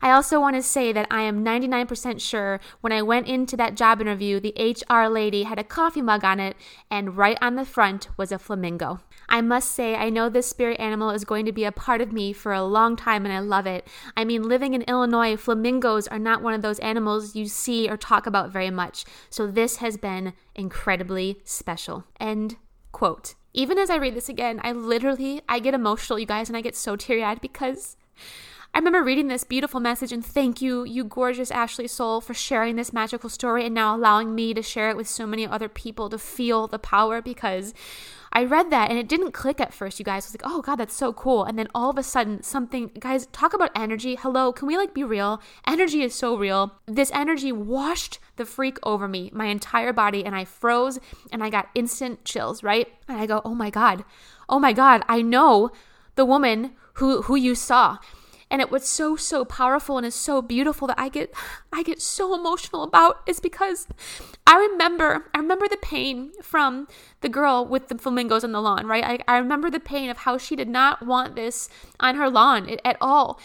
I 0.01 0.11
also 0.11 0.39
want 0.39 0.57
to 0.57 0.61
say 0.61 0.91
that 0.91 1.07
I 1.09 1.21
am 1.21 1.45
99% 1.45 2.19
sure 2.19 2.59
when 2.81 2.91
I 2.91 3.01
went 3.01 3.27
into 3.27 3.55
that 3.55 3.75
job 3.75 4.01
interview, 4.01 4.39
the 4.39 4.53
HR 4.57 5.07
lady 5.07 5.43
had 5.43 5.59
a 5.59 5.63
coffee 5.63 6.01
mug 6.01 6.25
on 6.25 6.41
it, 6.41 6.57
and 6.91 7.15
right 7.15 7.37
on 7.41 7.55
the 7.55 7.63
front 7.63 8.09
was 8.17 8.31
a 8.31 8.37
flamingo. 8.37 8.99
I 9.29 9.39
must 9.39 9.71
say, 9.71 9.95
I 9.95 10.09
know 10.09 10.27
this 10.27 10.49
spirit 10.49 10.79
animal 10.79 11.11
is 11.11 11.23
going 11.23 11.45
to 11.45 11.53
be 11.53 11.63
a 11.63 11.71
part 11.71 12.01
of 12.01 12.11
me 12.11 12.33
for 12.33 12.51
a 12.51 12.65
long 12.65 12.97
time, 12.97 13.25
and 13.25 13.33
I 13.33 13.39
love 13.39 13.65
it. 13.65 13.87
I 14.17 14.25
mean, 14.25 14.43
living 14.43 14.73
in 14.73 14.81
Illinois, 14.83 15.37
flamingos 15.37 16.09
are 16.09 16.19
not 16.19 16.41
one 16.41 16.53
of 16.53 16.61
those 16.61 16.79
animals 16.79 17.35
you 17.35 17.47
see 17.47 17.89
or 17.89 17.95
talk 17.95 18.27
about 18.27 18.51
very 18.51 18.69
much, 18.69 19.05
so 19.29 19.47
this 19.47 19.77
has 19.77 19.95
been 19.95 20.33
incredibly 20.53 21.39
special. 21.45 22.03
End 22.19 22.57
quote 22.91 23.35
even 23.53 23.77
as 23.77 23.89
I 23.89 23.97
read 23.97 24.15
this 24.15 24.29
again, 24.29 24.59
I 24.63 24.71
literally 24.71 25.41
I 25.47 25.59
get 25.59 25.73
emotional, 25.73 26.19
you 26.19 26.25
guys, 26.25 26.49
and 26.49 26.57
I 26.57 26.61
get 26.61 26.75
so 26.75 26.95
teary-eyed 26.95 27.41
because 27.41 27.95
I 28.73 28.79
remember 28.79 29.03
reading 29.03 29.27
this 29.27 29.43
beautiful 29.43 29.79
message 29.79 30.11
and 30.11 30.25
thank 30.25 30.59
you, 30.59 30.83
you 30.83 31.03
gorgeous 31.03 31.51
Ashley 31.51 31.87
Soul, 31.87 32.21
for 32.21 32.33
sharing 32.33 32.75
this 32.75 32.91
magical 32.91 33.29
story 33.29 33.65
and 33.65 33.75
now 33.75 33.95
allowing 33.95 34.33
me 34.33 34.55
to 34.55 34.63
share 34.63 34.89
it 34.89 34.97
with 34.97 35.07
so 35.07 35.27
many 35.27 35.45
other 35.45 35.69
people 35.69 36.09
to 36.09 36.17
feel 36.17 36.65
the 36.65 36.79
power 36.79 37.21
because 37.21 37.75
I 38.35 38.45
read 38.45 38.71
that 38.71 38.89
and 38.89 38.97
it 38.97 39.07
didn't 39.07 39.31
click 39.31 39.61
at 39.61 39.73
first, 39.73 39.99
you 39.99 40.05
guys. 40.05 40.25
I 40.25 40.27
was 40.27 40.33
like, 40.33 40.51
oh 40.51 40.61
God, 40.63 40.77
that's 40.77 40.95
so 40.95 41.13
cool. 41.13 41.43
And 41.43 41.57
then 41.57 41.67
all 41.75 41.91
of 41.91 41.99
a 41.99 42.03
sudden, 42.03 42.41
something, 42.41 42.89
guys, 42.99 43.27
talk 43.27 43.53
about 43.53 43.69
energy. 43.75 44.15
Hello, 44.15 44.51
can 44.51 44.67
we 44.67 44.75
like 44.75 44.93
be 44.93 45.03
real? 45.03 45.39
Energy 45.67 46.01
is 46.01 46.15
so 46.15 46.35
real. 46.35 46.73
This 46.87 47.11
energy 47.13 47.51
washed 47.51 48.17
the 48.37 48.45
freak 48.45 48.79
over 48.81 49.07
me, 49.07 49.29
my 49.33 49.45
entire 49.45 49.93
body, 49.93 50.25
and 50.25 50.35
I 50.35 50.45
froze 50.45 50.97
and 51.31 51.43
I 51.43 51.51
got 51.51 51.69
instant 51.75 52.25
chills, 52.25 52.63
right? 52.63 52.87
And 53.07 53.19
I 53.19 53.27
go, 53.27 53.43
oh 53.45 53.53
my 53.53 53.69
God, 53.69 54.03
oh 54.49 54.57
my 54.57 54.73
God, 54.73 55.03
I 55.07 55.21
know 55.21 55.69
the 56.15 56.25
woman 56.25 56.71
who, 56.93 57.21
who 57.21 57.35
you 57.35 57.53
saw 57.53 57.99
and 58.53 58.61
it 58.61 58.69
was 58.69 58.87
so 58.87 59.15
so 59.15 59.43
powerful 59.43 59.97
and 59.97 60.05
is 60.05 60.13
so 60.13 60.39
beautiful 60.39 60.87
that 60.87 60.99
I 60.99 61.09
get 61.09 61.33
I 61.73 61.81
get 61.81 61.99
so 61.99 62.35
emotional 62.35 62.83
about 62.83 63.21
is 63.25 63.39
because 63.39 63.87
I 64.45 64.57
remember 64.57 65.25
I 65.33 65.39
remember 65.39 65.67
the 65.67 65.77
pain 65.77 66.31
from 66.43 66.87
the 67.21 67.29
girl 67.29 67.65
with 67.65 67.87
the 67.87 67.97
flamingos 67.97 68.43
on 68.43 68.51
the 68.51 68.61
lawn, 68.61 68.85
right? 68.85 69.03
I, 69.03 69.19
I 69.27 69.37
remember 69.39 69.71
the 69.71 69.79
pain 69.79 70.11
of 70.11 70.17
how 70.17 70.37
she 70.37 70.55
did 70.55 70.69
not 70.69 71.03
want 71.03 71.35
this 71.35 71.67
on 71.99 72.15
her 72.15 72.29
lawn 72.29 72.69
at 72.85 72.97
all. 73.01 73.39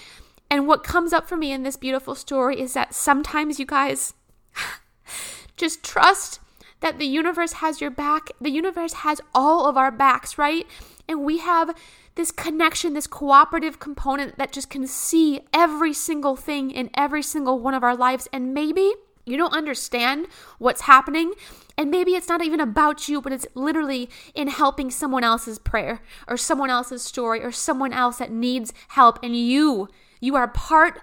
And 0.50 0.66
what 0.66 0.84
comes 0.84 1.14
up 1.14 1.26
for 1.26 1.36
me 1.36 1.52
in 1.52 1.62
this 1.62 1.76
beautiful 1.76 2.14
story 2.14 2.60
is 2.60 2.74
that 2.74 2.94
sometimes 2.94 3.58
you 3.58 3.64
guys 3.64 4.12
just 5.56 5.82
trust 5.82 6.40
that 6.80 6.98
the 6.98 7.06
universe 7.06 7.54
has 7.54 7.80
your 7.80 7.90
back. 7.90 8.30
The 8.40 8.50
universe 8.50 8.92
has 8.94 9.20
all 9.34 9.66
of 9.66 9.76
our 9.76 9.90
backs, 9.90 10.38
right? 10.38 10.66
And 11.08 11.24
we 11.24 11.38
have 11.38 11.74
this 12.14 12.30
connection, 12.30 12.94
this 12.94 13.06
cooperative 13.06 13.78
component 13.78 14.38
that 14.38 14.52
just 14.52 14.70
can 14.70 14.86
see 14.86 15.40
every 15.52 15.92
single 15.92 16.36
thing 16.36 16.70
in 16.70 16.90
every 16.94 17.22
single 17.22 17.58
one 17.60 17.74
of 17.74 17.82
our 17.82 17.96
lives. 17.96 18.28
And 18.32 18.52
maybe 18.52 18.92
You 19.28 19.36
don't 19.36 19.52
understand 19.52 20.26
what's 20.58 20.82
happening. 20.82 21.34
And 21.76 21.90
maybe 21.90 22.12
it's 22.12 22.28
not 22.28 22.42
even 22.42 22.60
about 22.60 23.08
you, 23.08 23.20
but 23.20 23.32
it's 23.32 23.46
literally 23.54 24.08
in 24.34 24.48
helping 24.48 24.90
someone 24.90 25.22
else's 25.22 25.58
prayer 25.58 26.00
or 26.26 26.36
someone 26.36 26.70
else's 26.70 27.02
story 27.02 27.44
or 27.44 27.52
someone 27.52 27.92
else 27.92 28.16
that 28.16 28.32
needs 28.32 28.72
help. 28.88 29.18
And 29.22 29.36
you, 29.36 29.88
you 30.20 30.34
are 30.34 30.48
part 30.48 31.02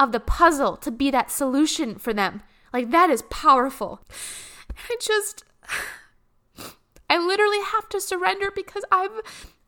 of 0.00 0.12
the 0.12 0.20
puzzle 0.20 0.76
to 0.78 0.90
be 0.90 1.10
that 1.10 1.30
solution 1.30 1.96
for 1.96 2.12
them. 2.12 2.42
Like 2.72 2.90
that 2.90 3.10
is 3.10 3.22
powerful. 3.30 4.00
I 4.76 4.96
just, 5.00 5.44
I 7.10 7.18
literally 7.18 7.62
have 7.62 7.88
to 7.90 8.00
surrender 8.00 8.50
because 8.54 8.84
I've 8.90 9.22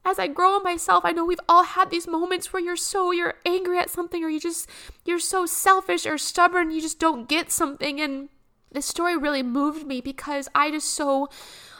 as 0.04 0.18
I 0.18 0.26
grow 0.26 0.56
in 0.56 0.62
myself, 0.62 1.04
I 1.04 1.12
know 1.12 1.24
we've 1.24 1.38
all 1.48 1.64
had 1.64 1.90
these 1.90 2.06
moments 2.06 2.50
where 2.52 2.62
you're 2.62 2.76
so 2.76 3.10
you're 3.10 3.34
angry 3.44 3.78
at 3.78 3.90
something 3.90 4.24
or 4.24 4.30
you 4.30 4.40
just 4.40 4.68
you're 5.04 5.18
so 5.18 5.44
selfish 5.44 6.06
or 6.06 6.16
stubborn, 6.16 6.70
you 6.70 6.80
just 6.80 6.98
don't 6.98 7.28
get 7.28 7.50
something 7.50 8.00
and 8.00 8.30
this 8.72 8.86
story 8.86 9.16
really 9.16 9.42
moved 9.42 9.86
me 9.86 10.00
because 10.00 10.48
I 10.54 10.70
just 10.70 10.90
so 10.90 11.28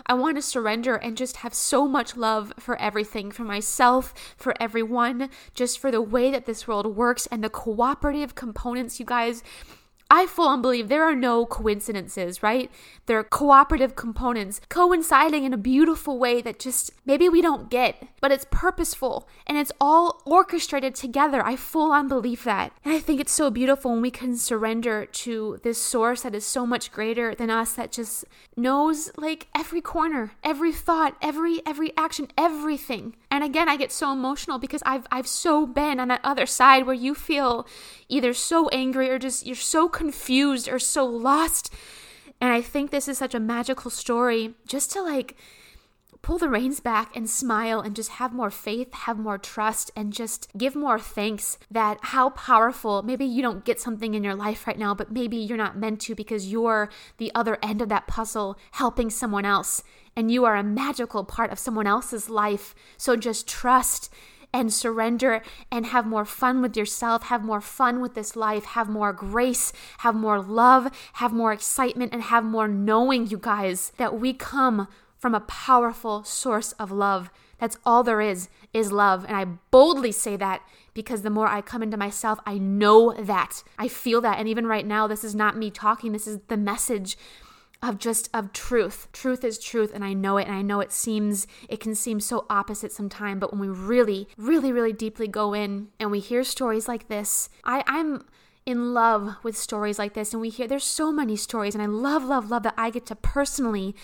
I 0.07 0.15
want 0.15 0.37
to 0.37 0.43
surrender 0.43 0.97
and 0.97 1.19
just 1.19 1.39
have 1.39 1.53
so 1.53 1.87
much 1.87 2.17
love 2.17 2.53
for 2.59 2.81
everything, 2.81 3.31
for 3.31 3.45
myself, 3.45 4.15
for 4.39 4.55
everyone, 4.59 5.29
just 5.53 5.79
for 5.79 5.91
the 5.91 6.01
way 6.01 6.31
that 6.31 6.47
this 6.47 6.67
world 6.67 6.97
works 6.97 7.27
and 7.27 7.45
the 7.45 7.51
cooperative 7.51 8.35
components, 8.35 8.99
you 8.99 9.05
guys. 9.05 9.43
I 10.11 10.27
full 10.27 10.49
on 10.49 10.63
believe 10.63 10.89
there 10.89 11.05
are 11.05 11.15
no 11.15 11.45
coincidences, 11.45 12.43
right? 12.43 12.71
There 13.07 13.19
are 13.19 13.25
cooperative 13.25 13.95
components 13.95 14.61
coinciding 14.71 15.45
in 15.45 15.53
a 15.53 15.59
beautiful 15.59 16.19
way 16.19 16.41
that 16.41 16.59
just 16.59 16.93
maybe 17.05 17.29
we 17.29 17.43
don't 17.43 17.69
get, 17.69 18.03
but 18.21 18.33
it's 18.33 18.47
purposeful 18.51 19.29
and 19.47 19.59
it's 19.59 19.73
all 19.81 20.23
orchestrated 20.25 20.95
together. 20.95 21.45
I 21.45 21.57
full 21.57 21.93
on 21.93 22.09
believe 22.09 22.45
that. 22.45 22.73
And 22.85 22.95
I 22.95 23.01
think 23.01 23.21
it's 23.21 23.33
so 23.33 23.51
beautiful 23.51 23.91
when 23.91 24.01
we 24.01 24.11
can 24.11 24.37
surrender 24.37 25.05
to 25.05 25.61
this 25.63 25.81
source 25.81 26.23
that 26.23 26.35
is 26.35 26.47
so 26.47 26.65
much 26.65 26.91
greater 26.91 27.35
than 27.35 27.51
us 27.51 27.75
that 27.75 27.93
just 27.93 28.25
knows 28.57 29.11
like 29.19 29.49
every 29.55 29.83
corner, 29.83 30.33
every 30.43 30.73
thought, 30.73 31.17
every 31.21 31.61
every 31.67 31.93
action, 31.99 32.29
everything. 32.39 33.15
And 33.31 33.45
again, 33.45 33.69
I 33.69 33.77
get 33.77 33.93
so 33.93 34.11
emotional 34.11 34.59
because 34.59 34.83
I've 34.87 35.07
I've 35.13 35.29
so 35.29 35.67
been 35.67 36.01
on 36.01 36.09
that 36.09 36.21
other 36.25 36.47
side 36.47 36.87
where 36.87 36.95
you 36.95 37.15
feel 37.15 37.67
either 38.09 38.33
so 38.33 38.69
angry 38.71 39.11
or 39.11 39.19
just 39.19 39.47
you're 39.47 39.55
so 39.55 39.89
confused 39.99 40.69
or 40.69 40.79
so 40.79 41.05
lost. 41.05 41.75
And 42.41 42.53
I 42.53 42.63
think 42.63 42.91
this 42.91 43.09
is 43.09 43.19
such 43.19 43.35
a 43.35 43.41
magical 43.41 43.91
story 43.91 44.55
just 44.65 44.93
to 44.93 45.03
like 45.03 45.35
pull 46.23 46.39
the 46.39 46.49
reins 46.49 46.79
back 46.79 47.17
and 47.17 47.29
smile 47.29 47.81
and 47.81 47.97
just 47.97 48.11
have 48.11 48.33
more 48.33 48.51
faith, 48.51 48.93
have 48.93 49.19
more 49.19 49.39
trust, 49.39 49.91
and 49.97 50.13
just 50.13 50.49
give 50.57 50.77
more 50.77 51.01
thanks 51.01 51.59
that 51.69 51.99
how 52.03 52.31
powerful. 52.31 53.03
Maybe 53.03 53.25
you 53.25 53.43
don't 53.43 53.65
get 53.65 53.81
something 53.81 54.15
in 54.15 54.23
your 54.23 54.37
life 54.37 54.69
right 54.69 54.79
now, 54.79 54.95
but 54.95 55.11
maybe 55.11 55.37
you're 55.37 55.59
not 55.59 55.77
meant 55.77 56.01
to 56.03 56.15
because 56.15 56.47
you're 56.47 56.91
the 57.17 57.33
other 57.35 57.59
end 57.61 57.83
of 57.83 57.89
that 57.89 58.07
puzzle 58.07 58.57
helping 58.73 59.11
someone 59.11 59.45
else 59.45 59.83
and 60.15 60.31
you 60.31 60.45
are 60.45 60.55
a 60.55 60.63
magical 60.63 61.25
part 61.25 61.51
of 61.51 61.59
someone 61.59 61.89
else's 61.89 62.31
life. 62.31 62.75
So 62.97 63.17
just 63.17 63.49
trust 63.49 64.13
and 64.53 64.73
surrender 64.73 65.43
and 65.71 65.87
have 65.87 66.07
more 66.07 66.25
fun 66.25 66.63
with 66.63 66.77
yourself, 66.77 67.25
have 67.25 67.45
more 67.45 67.61
fun 67.61 68.01
with 68.01 68.15
this 68.15 68.37
life, 68.37 68.65
have 68.65 68.89
more 68.89 69.13
grace, 69.13 69.73
have 69.99 70.15
more 70.15 70.41
love, 70.41 70.91
have 71.15 71.33
more 71.33 71.53
excitement, 71.53 72.13
and 72.13 72.23
have 72.23 72.45
more 72.45 72.69
knowing, 72.69 73.27
you 73.27 73.39
guys, 73.39 73.93
that 73.97 74.19
we 74.19 74.33
come 74.33 74.89
from 75.19 75.35
a 75.35 75.41
powerful 75.41 76.23
source 76.25 76.73
of 76.73 76.91
love. 76.91 77.31
That's 77.59 77.77
all 77.85 78.03
there 78.03 78.21
is, 78.21 78.49
is 78.73 78.93
love. 78.93 79.25
And 79.25 79.37
I 79.37 79.45
boldly 79.45 80.13
say 80.13 80.37
that 80.37 80.63
because 80.95 81.23
the 81.23 81.31
more 81.31 81.49
I 81.49 81.61
come 81.61 81.83
into 81.83 81.97
myself, 81.97 82.39
I 82.47 82.59
know 82.59 83.13
that. 83.15 83.63
I 83.79 83.89
feel 83.89 84.21
that. 84.21 84.39
And 84.39 84.49
even 84.49 84.67
right 84.67 84.87
now, 84.87 85.07
this 85.07 85.25
is 85.25 85.35
not 85.35 85.57
me 85.57 85.71
talking, 85.71 86.13
this 86.13 86.27
is 86.27 86.39
the 86.49 86.57
message 86.57 87.17
of 87.83 87.99
just 87.99 88.29
of 88.35 88.53
truth. 88.53 89.09
Truth 89.13 89.45
is 89.45 89.59
truth 89.59 89.93
and 89.95 90.05
I 90.05 90.13
know 90.13 90.37
it 90.37 90.47
and 90.47 90.57
I 90.57 90.63
know 90.63 90.81
it 90.81 90.93
seems 90.93 91.47
it 91.69 91.81
can 91.81 91.95
seem 91.95 92.21
so 92.21 92.45
opposite 92.51 92.93
sometimes, 92.93 93.41
but 93.41 93.53
when 93.53 93.61
we 93.61 93.69
really, 93.69 94.29
really, 94.37 94.73
really 94.73 94.93
deeply 94.93 95.29
go 95.29 95.55
in 95.55 95.89
and 96.01 96.11
we 96.11 96.21
hear 96.21 96.43
stories 96.43 96.89
like 96.89 97.09
this, 97.09 97.49
I, 97.65 97.85
I'm 97.87 98.25
in 98.67 98.93
love 98.93 99.37
with 99.43 99.57
stories 99.57 99.99
like 99.99 100.15
this 100.15 100.33
and 100.33 100.41
we 100.41 100.51
hear 100.51 100.67
there's 100.67 100.85
so 100.85 101.13
many 101.13 101.37
stories 101.37 101.75
and 101.75 101.83
I 101.83 101.87
love, 101.87 102.25
love, 102.25 102.51
love 102.51 102.65
that 102.65 102.75
I 102.77 102.91
get 102.91 103.07
to 103.07 103.17
personally 103.17 103.95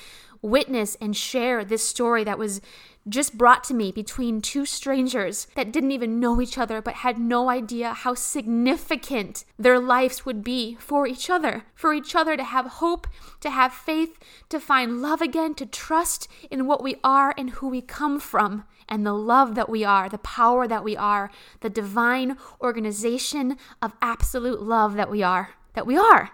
witness 0.40 0.97
and 1.00 1.16
share 1.16 1.64
this 1.64 1.87
story 1.87 2.23
that 2.25 2.38
was 2.38 2.61
just 3.08 3.37
brought 3.37 3.64
to 3.64 3.75
me 3.75 3.92
between 3.92 4.40
two 4.40 4.64
strangers 4.64 5.46
that 5.54 5.73
didn't 5.73 5.92
even 5.92 6.20
know 6.20 6.40
each 6.40 6.56
other 6.56 6.80
but 6.80 6.94
had 6.94 7.18
no 7.18 7.50
idea 7.50 7.92
how 7.92 8.14
significant 8.14 9.44
their 9.58 9.78
lives 9.78 10.25
would 10.25 10.42
be 10.42 10.76
for 10.80 11.06
each 11.06 11.28
other. 11.28 11.64
For 11.75 11.92
each 11.92 12.14
other 12.14 12.37
to 12.37 12.44
have 12.44 12.66
hope, 12.66 13.06
to 13.40 13.50
have 13.50 13.73
faith, 13.73 14.18
to 14.49 14.58
find 14.58 15.02
love 15.02 15.20
again, 15.20 15.54
to 15.56 15.66
trust 15.66 16.28
in 16.50 16.66
what 16.66 16.82
we 16.82 16.96
are 17.04 17.34
and 17.37 17.50
who 17.50 17.68
we 17.68 17.80
come 17.80 18.18
from, 18.18 18.64
and 18.88 19.06
the 19.06 19.14
love 19.14 19.54
that 19.54 19.68
we 19.68 19.84
are, 19.84 20.08
the 20.08 20.18
power 20.18 20.66
that 20.68 20.84
we 20.84 20.96
are, 20.96 21.30
the 21.61 21.70
divine 21.70 22.37
organization 22.61 23.56
of 23.80 23.92
absolute 24.02 24.62
love 24.62 24.94
that 24.94 25.11
we 25.11 25.23
are. 25.23 25.50
That 25.75 25.87
we 25.87 25.96
are. 25.96 26.30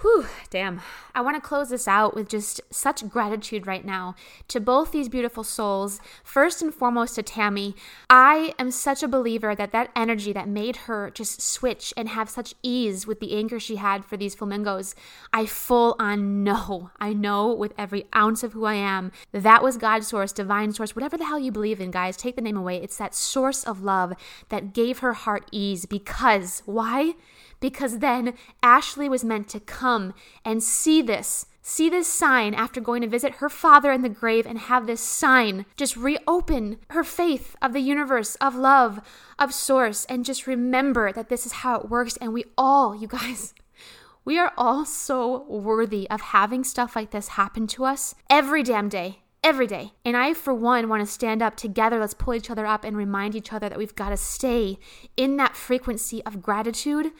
Whew, 0.00 0.26
damn. 0.48 0.80
I 1.14 1.20
want 1.20 1.36
to 1.36 1.46
close 1.46 1.68
this 1.68 1.86
out 1.86 2.14
with 2.14 2.26
just 2.26 2.62
such 2.70 3.06
gratitude 3.10 3.66
right 3.66 3.84
now 3.84 4.14
to 4.48 4.58
both 4.58 4.92
these 4.92 5.10
beautiful 5.10 5.44
souls. 5.44 6.00
First 6.24 6.62
and 6.62 6.72
foremost 6.72 7.16
to 7.16 7.22
Tammy. 7.22 7.76
I 8.08 8.54
am 8.58 8.70
such 8.70 9.02
a 9.02 9.08
believer 9.08 9.54
that 9.54 9.72
that 9.72 9.90
energy 9.94 10.32
that 10.32 10.48
made 10.48 10.76
her 10.76 11.10
just 11.10 11.42
switch 11.42 11.92
and 11.98 12.08
have 12.08 12.30
such 12.30 12.54
ease 12.62 13.06
with 13.06 13.20
the 13.20 13.36
anger 13.36 13.60
she 13.60 13.76
had 13.76 14.06
for 14.06 14.16
these 14.16 14.34
flamingos, 14.34 14.94
I 15.34 15.44
full 15.44 15.96
on 15.98 16.42
know. 16.44 16.90
I 16.98 17.12
know 17.12 17.52
with 17.52 17.74
every 17.76 18.06
ounce 18.16 18.42
of 18.42 18.54
who 18.54 18.64
I 18.64 18.74
am 18.74 19.12
that 19.32 19.62
was 19.62 19.76
God's 19.76 20.08
source, 20.08 20.32
divine 20.32 20.72
source, 20.72 20.96
whatever 20.96 21.18
the 21.18 21.26
hell 21.26 21.38
you 21.38 21.52
believe 21.52 21.80
in, 21.80 21.90
guys. 21.90 22.16
Take 22.16 22.36
the 22.36 22.42
name 22.42 22.56
away. 22.56 22.76
It's 22.76 22.96
that 22.96 23.14
source 23.14 23.64
of 23.64 23.82
love 23.82 24.14
that 24.48 24.72
gave 24.72 25.00
her 25.00 25.12
heart 25.12 25.46
ease 25.52 25.84
because 25.84 26.62
why? 26.64 27.16
Because 27.60 27.98
then 27.98 28.34
Ashley 28.62 29.08
was 29.08 29.24
meant 29.24 29.48
to 29.50 29.60
come 29.60 30.14
and 30.44 30.62
see 30.62 31.02
this. 31.02 31.46
See 31.62 31.90
this 31.90 32.08
sign 32.08 32.54
after 32.54 32.80
going 32.80 33.02
to 33.02 33.08
visit 33.08 33.34
her 33.34 33.50
father 33.50 33.92
in 33.92 34.02
the 34.02 34.08
grave 34.08 34.46
and 34.46 34.58
have 34.58 34.86
this 34.86 35.00
sign 35.00 35.66
just 35.76 35.94
reopen 35.96 36.78
her 36.90 37.04
faith 37.04 37.54
of 37.60 37.72
the 37.72 37.80
universe, 37.80 38.34
of 38.36 38.56
love, 38.56 39.00
of 39.38 39.52
source, 39.52 40.06
and 40.06 40.24
just 40.24 40.46
remember 40.46 41.12
that 41.12 41.28
this 41.28 41.44
is 41.44 41.52
how 41.52 41.76
it 41.76 41.90
works. 41.90 42.16
And 42.16 42.32
we 42.32 42.44
all, 42.56 42.96
you 42.96 43.06
guys, 43.06 43.54
we 44.24 44.38
are 44.38 44.52
all 44.56 44.86
so 44.86 45.44
worthy 45.44 46.08
of 46.10 46.20
having 46.20 46.64
stuff 46.64 46.96
like 46.96 47.10
this 47.10 47.28
happen 47.28 47.66
to 47.68 47.84
us 47.84 48.14
every 48.30 48.62
damn 48.62 48.88
day 48.88 49.18
every 49.42 49.66
day. 49.66 49.92
And 50.04 50.16
I, 50.16 50.34
for 50.34 50.52
one, 50.52 50.88
want 50.88 51.00
to 51.00 51.10
stand 51.10 51.42
up 51.42 51.56
together. 51.56 51.98
Let's 51.98 52.14
pull 52.14 52.34
each 52.34 52.50
other 52.50 52.66
up 52.66 52.84
and 52.84 52.96
remind 52.96 53.34
each 53.34 53.52
other 53.52 53.68
that 53.68 53.78
we've 53.78 53.94
got 53.94 54.10
to 54.10 54.16
stay 54.16 54.78
in 55.16 55.36
that 55.38 55.56
frequency 55.56 56.22
of 56.24 56.42
gratitude, 56.42 57.12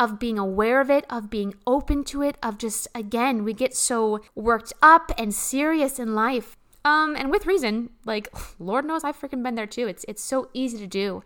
of 0.00 0.18
being 0.18 0.38
aware 0.38 0.80
of 0.80 0.90
it, 0.90 1.04
of 1.10 1.28
being 1.28 1.54
open 1.66 2.02
to 2.02 2.22
it, 2.22 2.38
of 2.42 2.56
just, 2.56 2.88
again, 2.94 3.44
we 3.44 3.52
get 3.52 3.76
so 3.76 4.20
worked 4.34 4.72
up 4.80 5.12
and 5.18 5.34
serious 5.34 5.98
in 5.98 6.14
life. 6.14 6.56
Um, 6.86 7.14
and 7.14 7.30
with 7.30 7.44
reason, 7.44 7.90
like, 8.06 8.28
Lord 8.58 8.86
knows 8.86 9.04
I've 9.04 9.20
freaking 9.20 9.42
been 9.42 9.56
there 9.56 9.66
too. 9.66 9.86
It's, 9.86 10.06
it's 10.08 10.24
so 10.24 10.48
easy 10.54 10.78
to 10.78 10.86
do. 10.86 11.22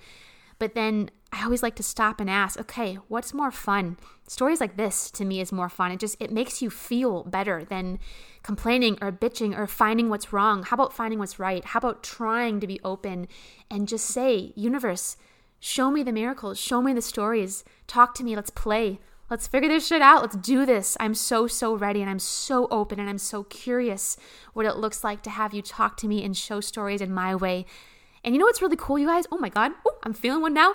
But 0.59 0.75
then 0.75 1.11
I 1.33 1.45
always 1.45 1.63
like 1.63 1.77
to 1.77 1.85
stop 1.85 2.21
and 2.21 2.29
ask, 2.29 2.59
okay, 2.59 2.99
what's 3.07 3.33
more 3.33 3.53
fun? 3.53 3.97
Stories 4.27 4.61
like 4.61 4.77
this 4.77 5.09
to 5.13 5.25
me 5.25 5.41
is 5.41 5.53
more 5.53 5.69
fun. 5.69 5.93
It 5.93 6.01
just, 6.01 6.17
it 6.19 6.33
makes 6.33 6.61
you 6.61 6.69
feel 6.69 7.23
better 7.23 7.65
than 7.65 8.01
complaining 8.43 8.99
or 9.01 9.13
bitching 9.13 9.57
or 9.57 9.69
finding 9.69 10.09
what's 10.09 10.33
wrong. 10.33 10.65
How 10.65 10.75
about 10.75 10.93
finding 10.93 11.21
what's 11.21 11.39
right? 11.39 11.65
How 11.65 11.79
about 11.79 12.03
trying 12.03 12.59
to 12.59 12.67
be 12.67 12.81
open 12.83 13.29
and 13.71 13.87
just 13.87 14.07
say, 14.07 14.53
universe, 14.57 15.17
Show 15.67 15.91
me 15.91 16.03
the 16.03 16.13
miracles. 16.13 16.61
Show 16.61 16.83
me 16.83 16.93
the 16.93 17.01
stories. 17.01 17.65
Talk 17.87 18.15
to 18.17 18.23
me. 18.23 18.37
Let's 18.37 18.51
play. 18.51 18.99
Let's 19.31 19.47
figure 19.47 19.71
this 19.71 19.87
shit 19.87 20.03
out. 20.03 20.21
Let's 20.21 20.37
do 20.37 20.67
this. 20.67 20.95
I'm 21.01 21.15
so, 21.15 21.47
so 21.47 21.75
ready 21.75 22.03
and 22.03 22.11
I'm 22.11 22.19
so 22.19 22.69
open 22.71 23.01
and 23.01 23.09
I'm 23.09 23.17
so 23.17 23.45
curious 23.45 24.19
what 24.53 24.67
it 24.67 24.77
looks 24.77 25.03
like 25.03 25.23
to 25.23 25.31
have 25.31 25.55
you 25.55 25.63
talk 25.63 25.97
to 25.97 26.07
me 26.07 26.23
and 26.23 26.37
show 26.37 26.61
stories 26.61 27.01
in 27.01 27.15
my 27.15 27.35
way. 27.35 27.65
And 28.23 28.35
you 28.35 28.39
know 28.39 28.45
what's 28.45 28.61
really 28.61 28.77
cool, 28.77 28.99
you 28.99 29.07
guys? 29.07 29.25
Oh 29.33 29.39
my 29.39 29.49
God. 29.49 29.73
Ooh, 29.89 29.97
I'm 30.03 30.13
feeling 30.13 30.43
one 30.43 30.53
now. 30.53 30.75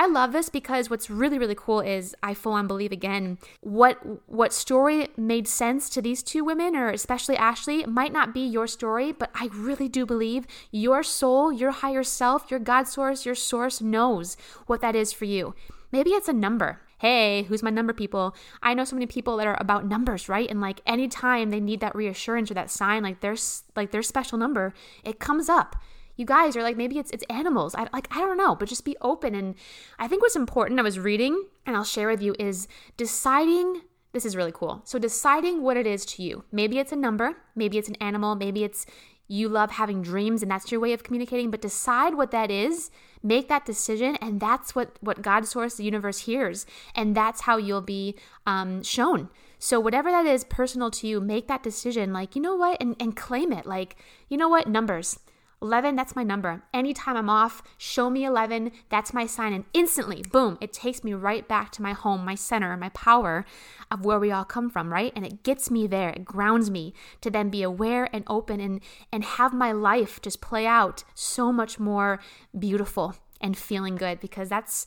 I 0.00 0.06
love 0.06 0.32
this 0.32 0.48
because 0.48 0.88
what's 0.88 1.10
really 1.10 1.38
really 1.38 1.54
cool 1.54 1.80
is 1.80 2.16
I 2.22 2.32
full 2.32 2.54
on 2.54 2.66
believe 2.66 2.90
again 2.90 3.36
what 3.60 3.98
what 4.30 4.54
story 4.54 5.08
made 5.14 5.46
sense 5.46 5.90
to 5.90 6.00
these 6.00 6.22
two 6.22 6.42
women 6.42 6.74
or 6.74 6.88
especially 6.88 7.36
Ashley 7.36 7.84
might 7.84 8.10
not 8.10 8.32
be 8.32 8.40
your 8.40 8.66
story, 8.66 9.12
but 9.12 9.28
I 9.34 9.50
really 9.52 9.90
do 9.90 10.06
believe 10.06 10.46
your 10.70 11.02
soul, 11.02 11.52
your 11.52 11.70
higher 11.70 12.02
self, 12.02 12.50
your 12.50 12.60
God 12.60 12.88
source, 12.88 13.26
your 13.26 13.34
source 13.34 13.82
knows 13.82 14.38
what 14.66 14.80
that 14.80 14.96
is 14.96 15.12
for 15.12 15.26
you. 15.26 15.54
Maybe 15.92 16.12
it's 16.12 16.28
a 16.28 16.32
number. 16.32 16.80
Hey, 16.96 17.42
who's 17.42 17.62
my 17.62 17.68
number 17.68 17.92
people? 17.92 18.34
I 18.62 18.72
know 18.72 18.84
so 18.84 18.96
many 18.96 19.06
people 19.06 19.36
that 19.36 19.46
are 19.46 19.58
about 19.60 19.86
numbers, 19.86 20.30
right? 20.30 20.48
And 20.48 20.62
like 20.62 20.80
anytime 20.86 21.50
they 21.50 21.60
need 21.60 21.80
that 21.80 21.94
reassurance 21.94 22.50
or 22.50 22.54
that 22.54 22.70
sign, 22.70 23.02
like 23.02 23.20
there's 23.20 23.64
like 23.76 23.90
their 23.90 24.02
special 24.02 24.38
number, 24.38 24.72
it 25.04 25.18
comes 25.18 25.50
up 25.50 25.76
you 26.20 26.26
guys 26.26 26.56
are 26.56 26.62
like 26.62 26.76
maybe 26.76 26.98
it's 26.98 27.10
it's 27.10 27.24
animals 27.30 27.74
I, 27.74 27.88
like 27.92 28.06
i 28.14 28.18
don't 28.18 28.36
know 28.36 28.54
but 28.54 28.68
just 28.68 28.84
be 28.84 28.96
open 29.00 29.34
and 29.34 29.54
i 29.98 30.06
think 30.06 30.22
what's 30.22 30.36
important 30.36 30.78
i 30.78 30.82
was 30.82 30.98
reading 30.98 31.46
and 31.66 31.76
i'll 31.76 31.84
share 31.84 32.08
with 32.08 32.22
you 32.22 32.36
is 32.38 32.68
deciding 32.96 33.82
This 34.12 34.26
is 34.26 34.34
really 34.34 34.52
cool. 34.52 34.82
So, 34.84 34.98
deciding 34.98 35.62
what 35.62 35.76
it 35.76 35.86
is 35.86 36.04
to 36.06 36.22
you. 36.22 36.44
Maybe 36.50 36.78
it's 36.78 36.92
a 36.92 36.96
number, 36.96 37.36
maybe 37.54 37.78
it's 37.78 37.88
an 37.88 37.96
animal, 38.00 38.34
maybe 38.34 38.64
it's 38.64 38.84
you 39.28 39.48
love 39.48 39.70
having 39.70 40.02
dreams 40.02 40.42
and 40.42 40.50
that's 40.50 40.72
your 40.72 40.80
way 40.80 40.92
of 40.92 41.04
communicating, 41.04 41.52
but 41.52 41.62
decide 41.62 42.14
what 42.16 42.32
that 42.32 42.50
is, 42.50 42.90
make 43.22 43.46
that 43.48 43.64
decision, 43.64 44.16
and 44.16 44.40
that's 44.40 44.74
what, 44.74 44.98
what 45.00 45.22
God 45.22 45.46
source, 45.46 45.76
the 45.76 45.84
universe 45.84 46.20
hears. 46.20 46.66
And 46.96 47.14
that's 47.14 47.42
how 47.42 47.56
you'll 47.56 47.80
be 47.80 48.16
um, 48.44 48.82
shown. 48.82 49.28
So, 49.60 49.78
whatever 49.78 50.10
that 50.10 50.26
is 50.26 50.42
personal 50.42 50.90
to 50.90 51.06
you, 51.06 51.20
make 51.20 51.46
that 51.46 51.62
decision 51.62 52.12
like, 52.12 52.34
you 52.34 52.42
know 52.42 52.56
what, 52.56 52.78
and, 52.80 52.96
and 52.98 53.14
claim 53.14 53.52
it. 53.52 53.66
Like, 53.66 53.94
you 54.28 54.36
know 54.36 54.48
what, 54.48 54.66
numbers. 54.66 55.20
11, 55.62 55.94
that's 55.94 56.16
my 56.16 56.22
number. 56.22 56.62
Anytime 56.72 57.16
I'm 57.16 57.28
off, 57.28 57.62
show 57.76 58.08
me 58.08 58.24
11, 58.24 58.72
that's 58.88 59.12
my 59.12 59.26
sign. 59.26 59.52
And 59.52 59.64
instantly, 59.74 60.24
boom, 60.32 60.56
it 60.60 60.72
takes 60.72 61.04
me 61.04 61.12
right 61.12 61.46
back 61.46 61.70
to 61.72 61.82
my 61.82 61.92
home, 61.92 62.24
my 62.24 62.34
center, 62.34 62.76
my 62.76 62.88
power 62.90 63.44
of 63.90 64.04
where 64.04 64.18
we 64.18 64.30
all 64.30 64.44
come 64.44 64.70
from, 64.70 64.92
right? 64.92 65.12
And 65.14 65.26
it 65.26 65.42
gets 65.42 65.70
me 65.70 65.86
there. 65.86 66.10
It 66.10 66.24
grounds 66.24 66.70
me 66.70 66.94
to 67.20 67.30
then 67.30 67.50
be 67.50 67.62
aware 67.62 68.08
and 68.12 68.24
open 68.26 68.60
and, 68.60 68.80
and 69.12 69.24
have 69.24 69.52
my 69.52 69.72
life 69.72 70.22
just 70.22 70.40
play 70.40 70.66
out 70.66 71.04
so 71.14 71.52
much 71.52 71.78
more 71.78 72.20
beautiful 72.58 73.16
and 73.40 73.56
feeling 73.56 73.96
good 73.96 74.20
because 74.20 74.48
that's 74.48 74.86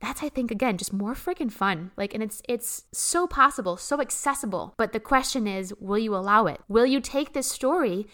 that's 0.00 0.22
I 0.22 0.28
think 0.28 0.52
again 0.52 0.78
just 0.78 0.92
more 0.92 1.14
freaking 1.14 1.50
fun. 1.50 1.90
Like 1.96 2.14
and 2.14 2.22
it's 2.22 2.40
it's 2.48 2.84
so 2.92 3.26
possible, 3.26 3.76
so 3.76 4.00
accessible. 4.00 4.74
But 4.76 4.92
the 4.92 5.00
question 5.00 5.46
is, 5.46 5.74
will 5.80 5.98
you 5.98 6.14
allow 6.14 6.46
it? 6.46 6.60
Will 6.68 6.86
you 6.86 7.00
take 7.00 7.32
this 7.32 7.50
story 7.50 8.06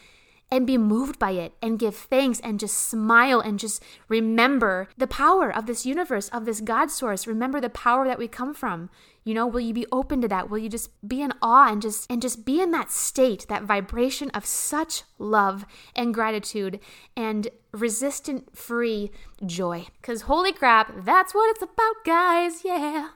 and 0.54 0.68
be 0.68 0.78
moved 0.78 1.18
by 1.18 1.32
it 1.32 1.52
and 1.60 1.80
give 1.80 1.96
thanks 1.96 2.38
and 2.38 2.60
just 2.60 2.78
smile 2.78 3.40
and 3.40 3.58
just 3.58 3.82
remember 4.06 4.88
the 4.96 5.08
power 5.08 5.52
of 5.52 5.66
this 5.66 5.84
universe, 5.84 6.28
of 6.28 6.44
this 6.44 6.60
God 6.60 6.92
source. 6.92 7.26
Remember 7.26 7.60
the 7.60 7.68
power 7.68 8.06
that 8.06 8.20
we 8.20 8.28
come 8.28 8.54
from. 8.54 8.88
You 9.24 9.32
know, 9.32 9.46
will 9.46 9.60
you 9.60 9.72
be 9.72 9.86
open 9.90 10.20
to 10.20 10.28
that? 10.28 10.50
Will 10.50 10.58
you 10.58 10.68
just 10.68 10.90
be 11.06 11.22
in 11.22 11.32
awe 11.40 11.72
and 11.72 11.80
just 11.80 12.10
and 12.10 12.20
just 12.20 12.44
be 12.44 12.60
in 12.60 12.72
that 12.72 12.90
state, 12.90 13.46
that 13.48 13.62
vibration 13.62 14.28
of 14.30 14.44
such 14.44 15.02
love 15.18 15.64
and 15.96 16.12
gratitude 16.12 16.78
and 17.16 17.48
resistant 17.72 18.54
free 18.54 19.10
joy? 19.44 19.86
Cuz 20.02 20.22
holy 20.22 20.52
crap, 20.52 21.04
that's 21.04 21.34
what 21.34 21.50
it's 21.50 21.62
about, 21.62 22.04
guys. 22.04 22.64
Yeah. 22.64 23.08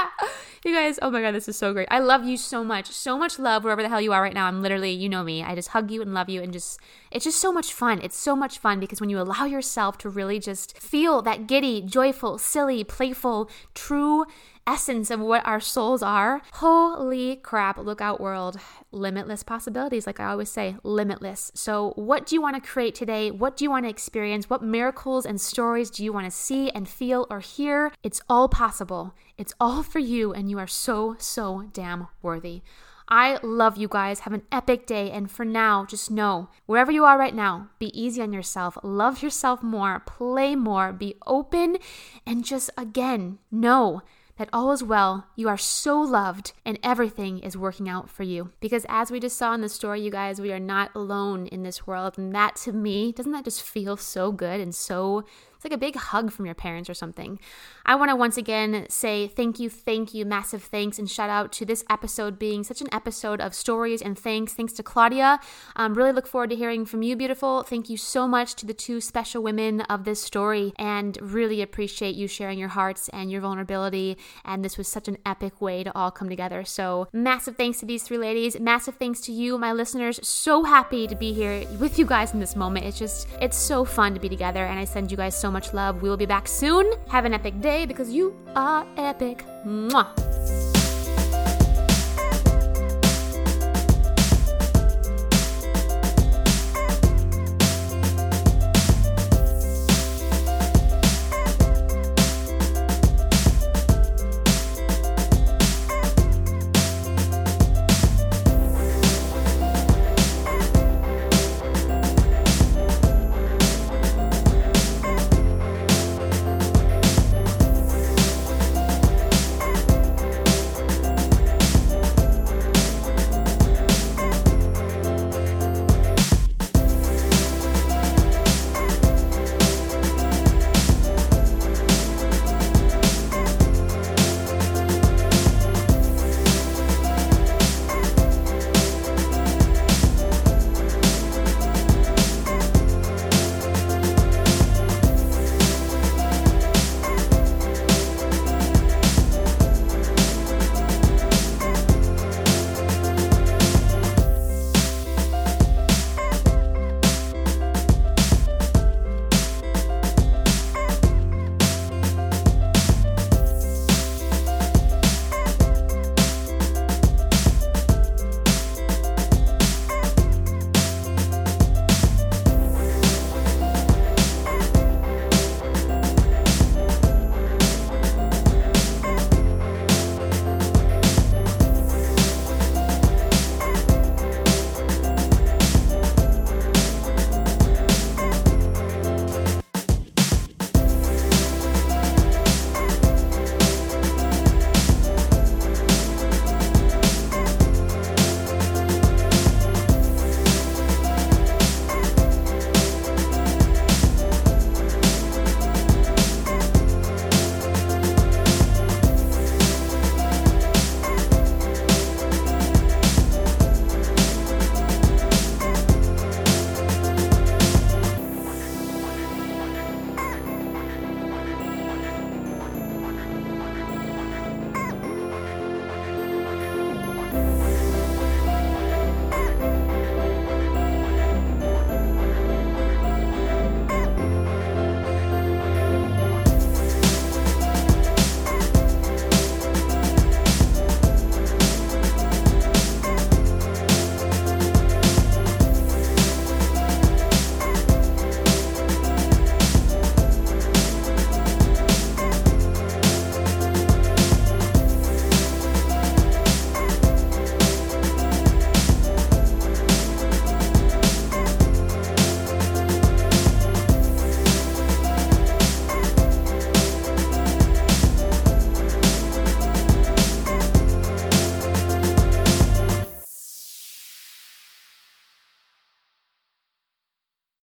you 0.64 0.72
guys, 0.72 1.00
oh 1.02 1.10
my 1.10 1.20
god, 1.20 1.34
this 1.34 1.48
is 1.48 1.58
so 1.58 1.72
great. 1.72 1.88
I 1.90 1.98
love 1.98 2.24
you 2.24 2.36
so 2.36 2.62
much. 2.62 2.86
So 2.86 3.18
much 3.18 3.40
love 3.40 3.64
wherever 3.64 3.82
the 3.82 3.88
hell 3.88 4.00
you 4.00 4.12
are 4.12 4.22
right 4.22 4.34
now. 4.34 4.46
I'm 4.46 4.62
literally, 4.62 4.92
you 4.92 5.08
know 5.08 5.24
me. 5.24 5.42
I 5.42 5.56
just 5.56 5.70
hug 5.70 5.90
you 5.90 6.00
and 6.02 6.14
love 6.14 6.28
you 6.28 6.40
and 6.40 6.52
just 6.52 6.78
it's 7.10 7.24
just 7.24 7.40
so 7.40 7.50
much 7.50 7.72
fun. 7.72 8.00
It's 8.00 8.16
so 8.16 8.36
much 8.36 8.58
fun 8.58 8.78
because 8.78 9.00
when 9.00 9.10
you 9.10 9.18
allow 9.20 9.44
yourself 9.44 9.98
to 9.98 10.08
really 10.08 10.38
just 10.38 10.78
feel 10.78 11.20
that 11.22 11.48
giddy, 11.48 11.82
joyful, 11.82 12.38
silly, 12.38 12.84
playful, 12.84 13.50
true 13.74 14.24
essence 14.68 15.10
of 15.10 15.18
what 15.18 15.44
our 15.46 15.60
souls 15.60 16.02
are, 16.02 16.42
holy 16.52 17.36
crap, 17.36 17.78
look 17.78 18.02
out, 18.02 18.20
world. 18.20 18.58
Limitless 18.92 19.42
possibilities, 19.42 20.06
like 20.06 20.20
I 20.20 20.26
always 20.26 20.50
say, 20.50 20.76
limitless. 20.82 21.50
So, 21.54 21.92
what 21.96 22.26
do 22.26 22.34
you 22.34 22.42
want 22.42 22.62
to 22.62 22.70
create 22.70 22.94
today? 22.94 23.30
What 23.30 23.56
do 23.56 23.64
you 23.64 23.70
want 23.70 23.86
to 23.86 23.90
experience? 23.90 24.50
What 24.50 24.62
miracles 24.62 25.24
and 25.24 25.40
stories 25.40 25.88
do 25.90 26.04
you 26.04 26.12
want 26.12 26.26
to 26.26 26.30
see 26.30 26.70
and 26.70 26.86
feel 26.86 27.26
or 27.30 27.40
hear? 27.40 27.92
It's 28.02 28.20
all 28.28 28.48
possible. 28.48 29.14
It's 29.38 29.54
all 29.58 29.82
for 29.82 30.00
you, 30.00 30.34
and 30.34 30.50
you 30.50 30.58
are 30.58 30.66
so, 30.66 31.16
so 31.18 31.70
damn 31.72 32.08
worthy. 32.20 32.62
I 33.08 33.38
love 33.42 33.78
you 33.78 33.88
guys. 33.88 34.20
Have 34.20 34.34
an 34.34 34.42
epic 34.52 34.86
day. 34.86 35.10
And 35.10 35.30
for 35.30 35.46
now, 35.46 35.86
just 35.86 36.10
know 36.10 36.50
wherever 36.66 36.92
you 36.92 37.04
are 37.04 37.18
right 37.18 37.34
now, 37.34 37.70
be 37.78 37.98
easy 37.98 38.20
on 38.20 38.34
yourself. 38.34 38.76
Love 38.82 39.22
yourself 39.22 39.62
more. 39.62 40.00
Play 40.00 40.54
more. 40.54 40.92
Be 40.92 41.14
open. 41.26 41.78
And 42.26 42.44
just 42.44 42.68
again, 42.76 43.38
know 43.50 44.02
that 44.38 44.48
all 44.52 44.72
is 44.72 44.82
well, 44.82 45.26
you 45.36 45.48
are 45.48 45.58
so 45.58 46.00
loved, 46.00 46.52
and 46.64 46.78
everything 46.82 47.40
is 47.40 47.56
working 47.56 47.88
out 47.88 48.08
for 48.08 48.22
you. 48.22 48.52
Because 48.60 48.86
as 48.88 49.10
we 49.10 49.20
just 49.20 49.36
saw 49.36 49.52
in 49.52 49.60
the 49.60 49.68
story, 49.68 50.00
you 50.00 50.10
guys, 50.10 50.40
we 50.40 50.52
are 50.52 50.60
not 50.60 50.90
alone 50.94 51.46
in 51.48 51.64
this 51.64 51.86
world. 51.86 52.16
And 52.16 52.32
that 52.34 52.56
to 52.56 52.72
me, 52.72 53.12
doesn't 53.12 53.32
that 53.32 53.44
just 53.44 53.62
feel 53.62 53.96
so 53.96 54.32
good 54.32 54.60
and 54.60 54.74
so 54.74 55.24
it's 55.58 55.64
like 55.64 55.72
a 55.72 55.76
big 55.78 55.96
hug 55.96 56.30
from 56.30 56.46
your 56.46 56.54
parents 56.54 56.88
or 56.88 56.94
something. 56.94 57.40
I 57.84 57.96
want 57.96 58.12
to 58.12 58.16
once 58.16 58.36
again 58.36 58.86
say 58.88 59.26
thank 59.26 59.58
you, 59.58 59.68
thank 59.68 60.14
you, 60.14 60.24
massive 60.24 60.62
thanks, 60.62 61.00
and 61.00 61.10
shout 61.10 61.30
out 61.30 61.50
to 61.54 61.66
this 61.66 61.84
episode 61.90 62.38
being 62.38 62.62
such 62.62 62.80
an 62.80 62.86
episode 62.94 63.40
of 63.40 63.54
stories 63.54 64.00
and 64.00 64.16
thanks. 64.16 64.52
Thanks 64.52 64.72
to 64.74 64.84
Claudia. 64.84 65.40
Um, 65.74 65.94
really 65.94 66.12
look 66.12 66.28
forward 66.28 66.50
to 66.50 66.56
hearing 66.56 66.84
from 66.84 67.02
you, 67.02 67.16
beautiful. 67.16 67.64
Thank 67.64 67.90
you 67.90 67.96
so 67.96 68.28
much 68.28 68.54
to 68.54 68.66
the 68.66 68.72
two 68.72 69.00
special 69.00 69.42
women 69.42 69.80
of 69.80 70.04
this 70.04 70.22
story, 70.22 70.72
and 70.76 71.18
really 71.20 71.60
appreciate 71.60 72.14
you 72.14 72.28
sharing 72.28 72.60
your 72.60 72.68
hearts 72.68 73.08
and 73.08 73.28
your 73.28 73.40
vulnerability. 73.40 74.16
And 74.44 74.64
this 74.64 74.78
was 74.78 74.86
such 74.86 75.08
an 75.08 75.18
epic 75.26 75.60
way 75.60 75.82
to 75.82 75.92
all 75.98 76.12
come 76.12 76.28
together. 76.28 76.64
So, 76.64 77.08
massive 77.12 77.56
thanks 77.56 77.80
to 77.80 77.86
these 77.86 78.04
three 78.04 78.18
ladies. 78.18 78.60
Massive 78.60 78.94
thanks 78.94 79.20
to 79.22 79.32
you, 79.32 79.58
my 79.58 79.72
listeners. 79.72 80.20
So 80.22 80.62
happy 80.62 81.08
to 81.08 81.16
be 81.16 81.32
here 81.32 81.66
with 81.80 81.98
you 81.98 82.04
guys 82.04 82.32
in 82.32 82.38
this 82.38 82.54
moment. 82.54 82.86
It's 82.86 82.98
just, 82.98 83.26
it's 83.40 83.56
so 83.56 83.84
fun 83.84 84.14
to 84.14 84.20
be 84.20 84.28
together, 84.28 84.64
and 84.64 84.78
I 84.78 84.84
send 84.84 85.10
you 85.10 85.16
guys 85.16 85.36
so 85.48 85.52
much 85.52 85.72
love. 85.72 86.02
We 86.02 86.10
will 86.10 86.18
be 86.18 86.26
back 86.26 86.46
soon. 86.46 86.92
Have 87.08 87.24
an 87.24 87.32
epic 87.32 87.60
day 87.60 87.86
because 87.86 88.12
you 88.12 88.36
are 88.54 88.86
epic. 88.98 89.44
Mwah. 89.64 90.27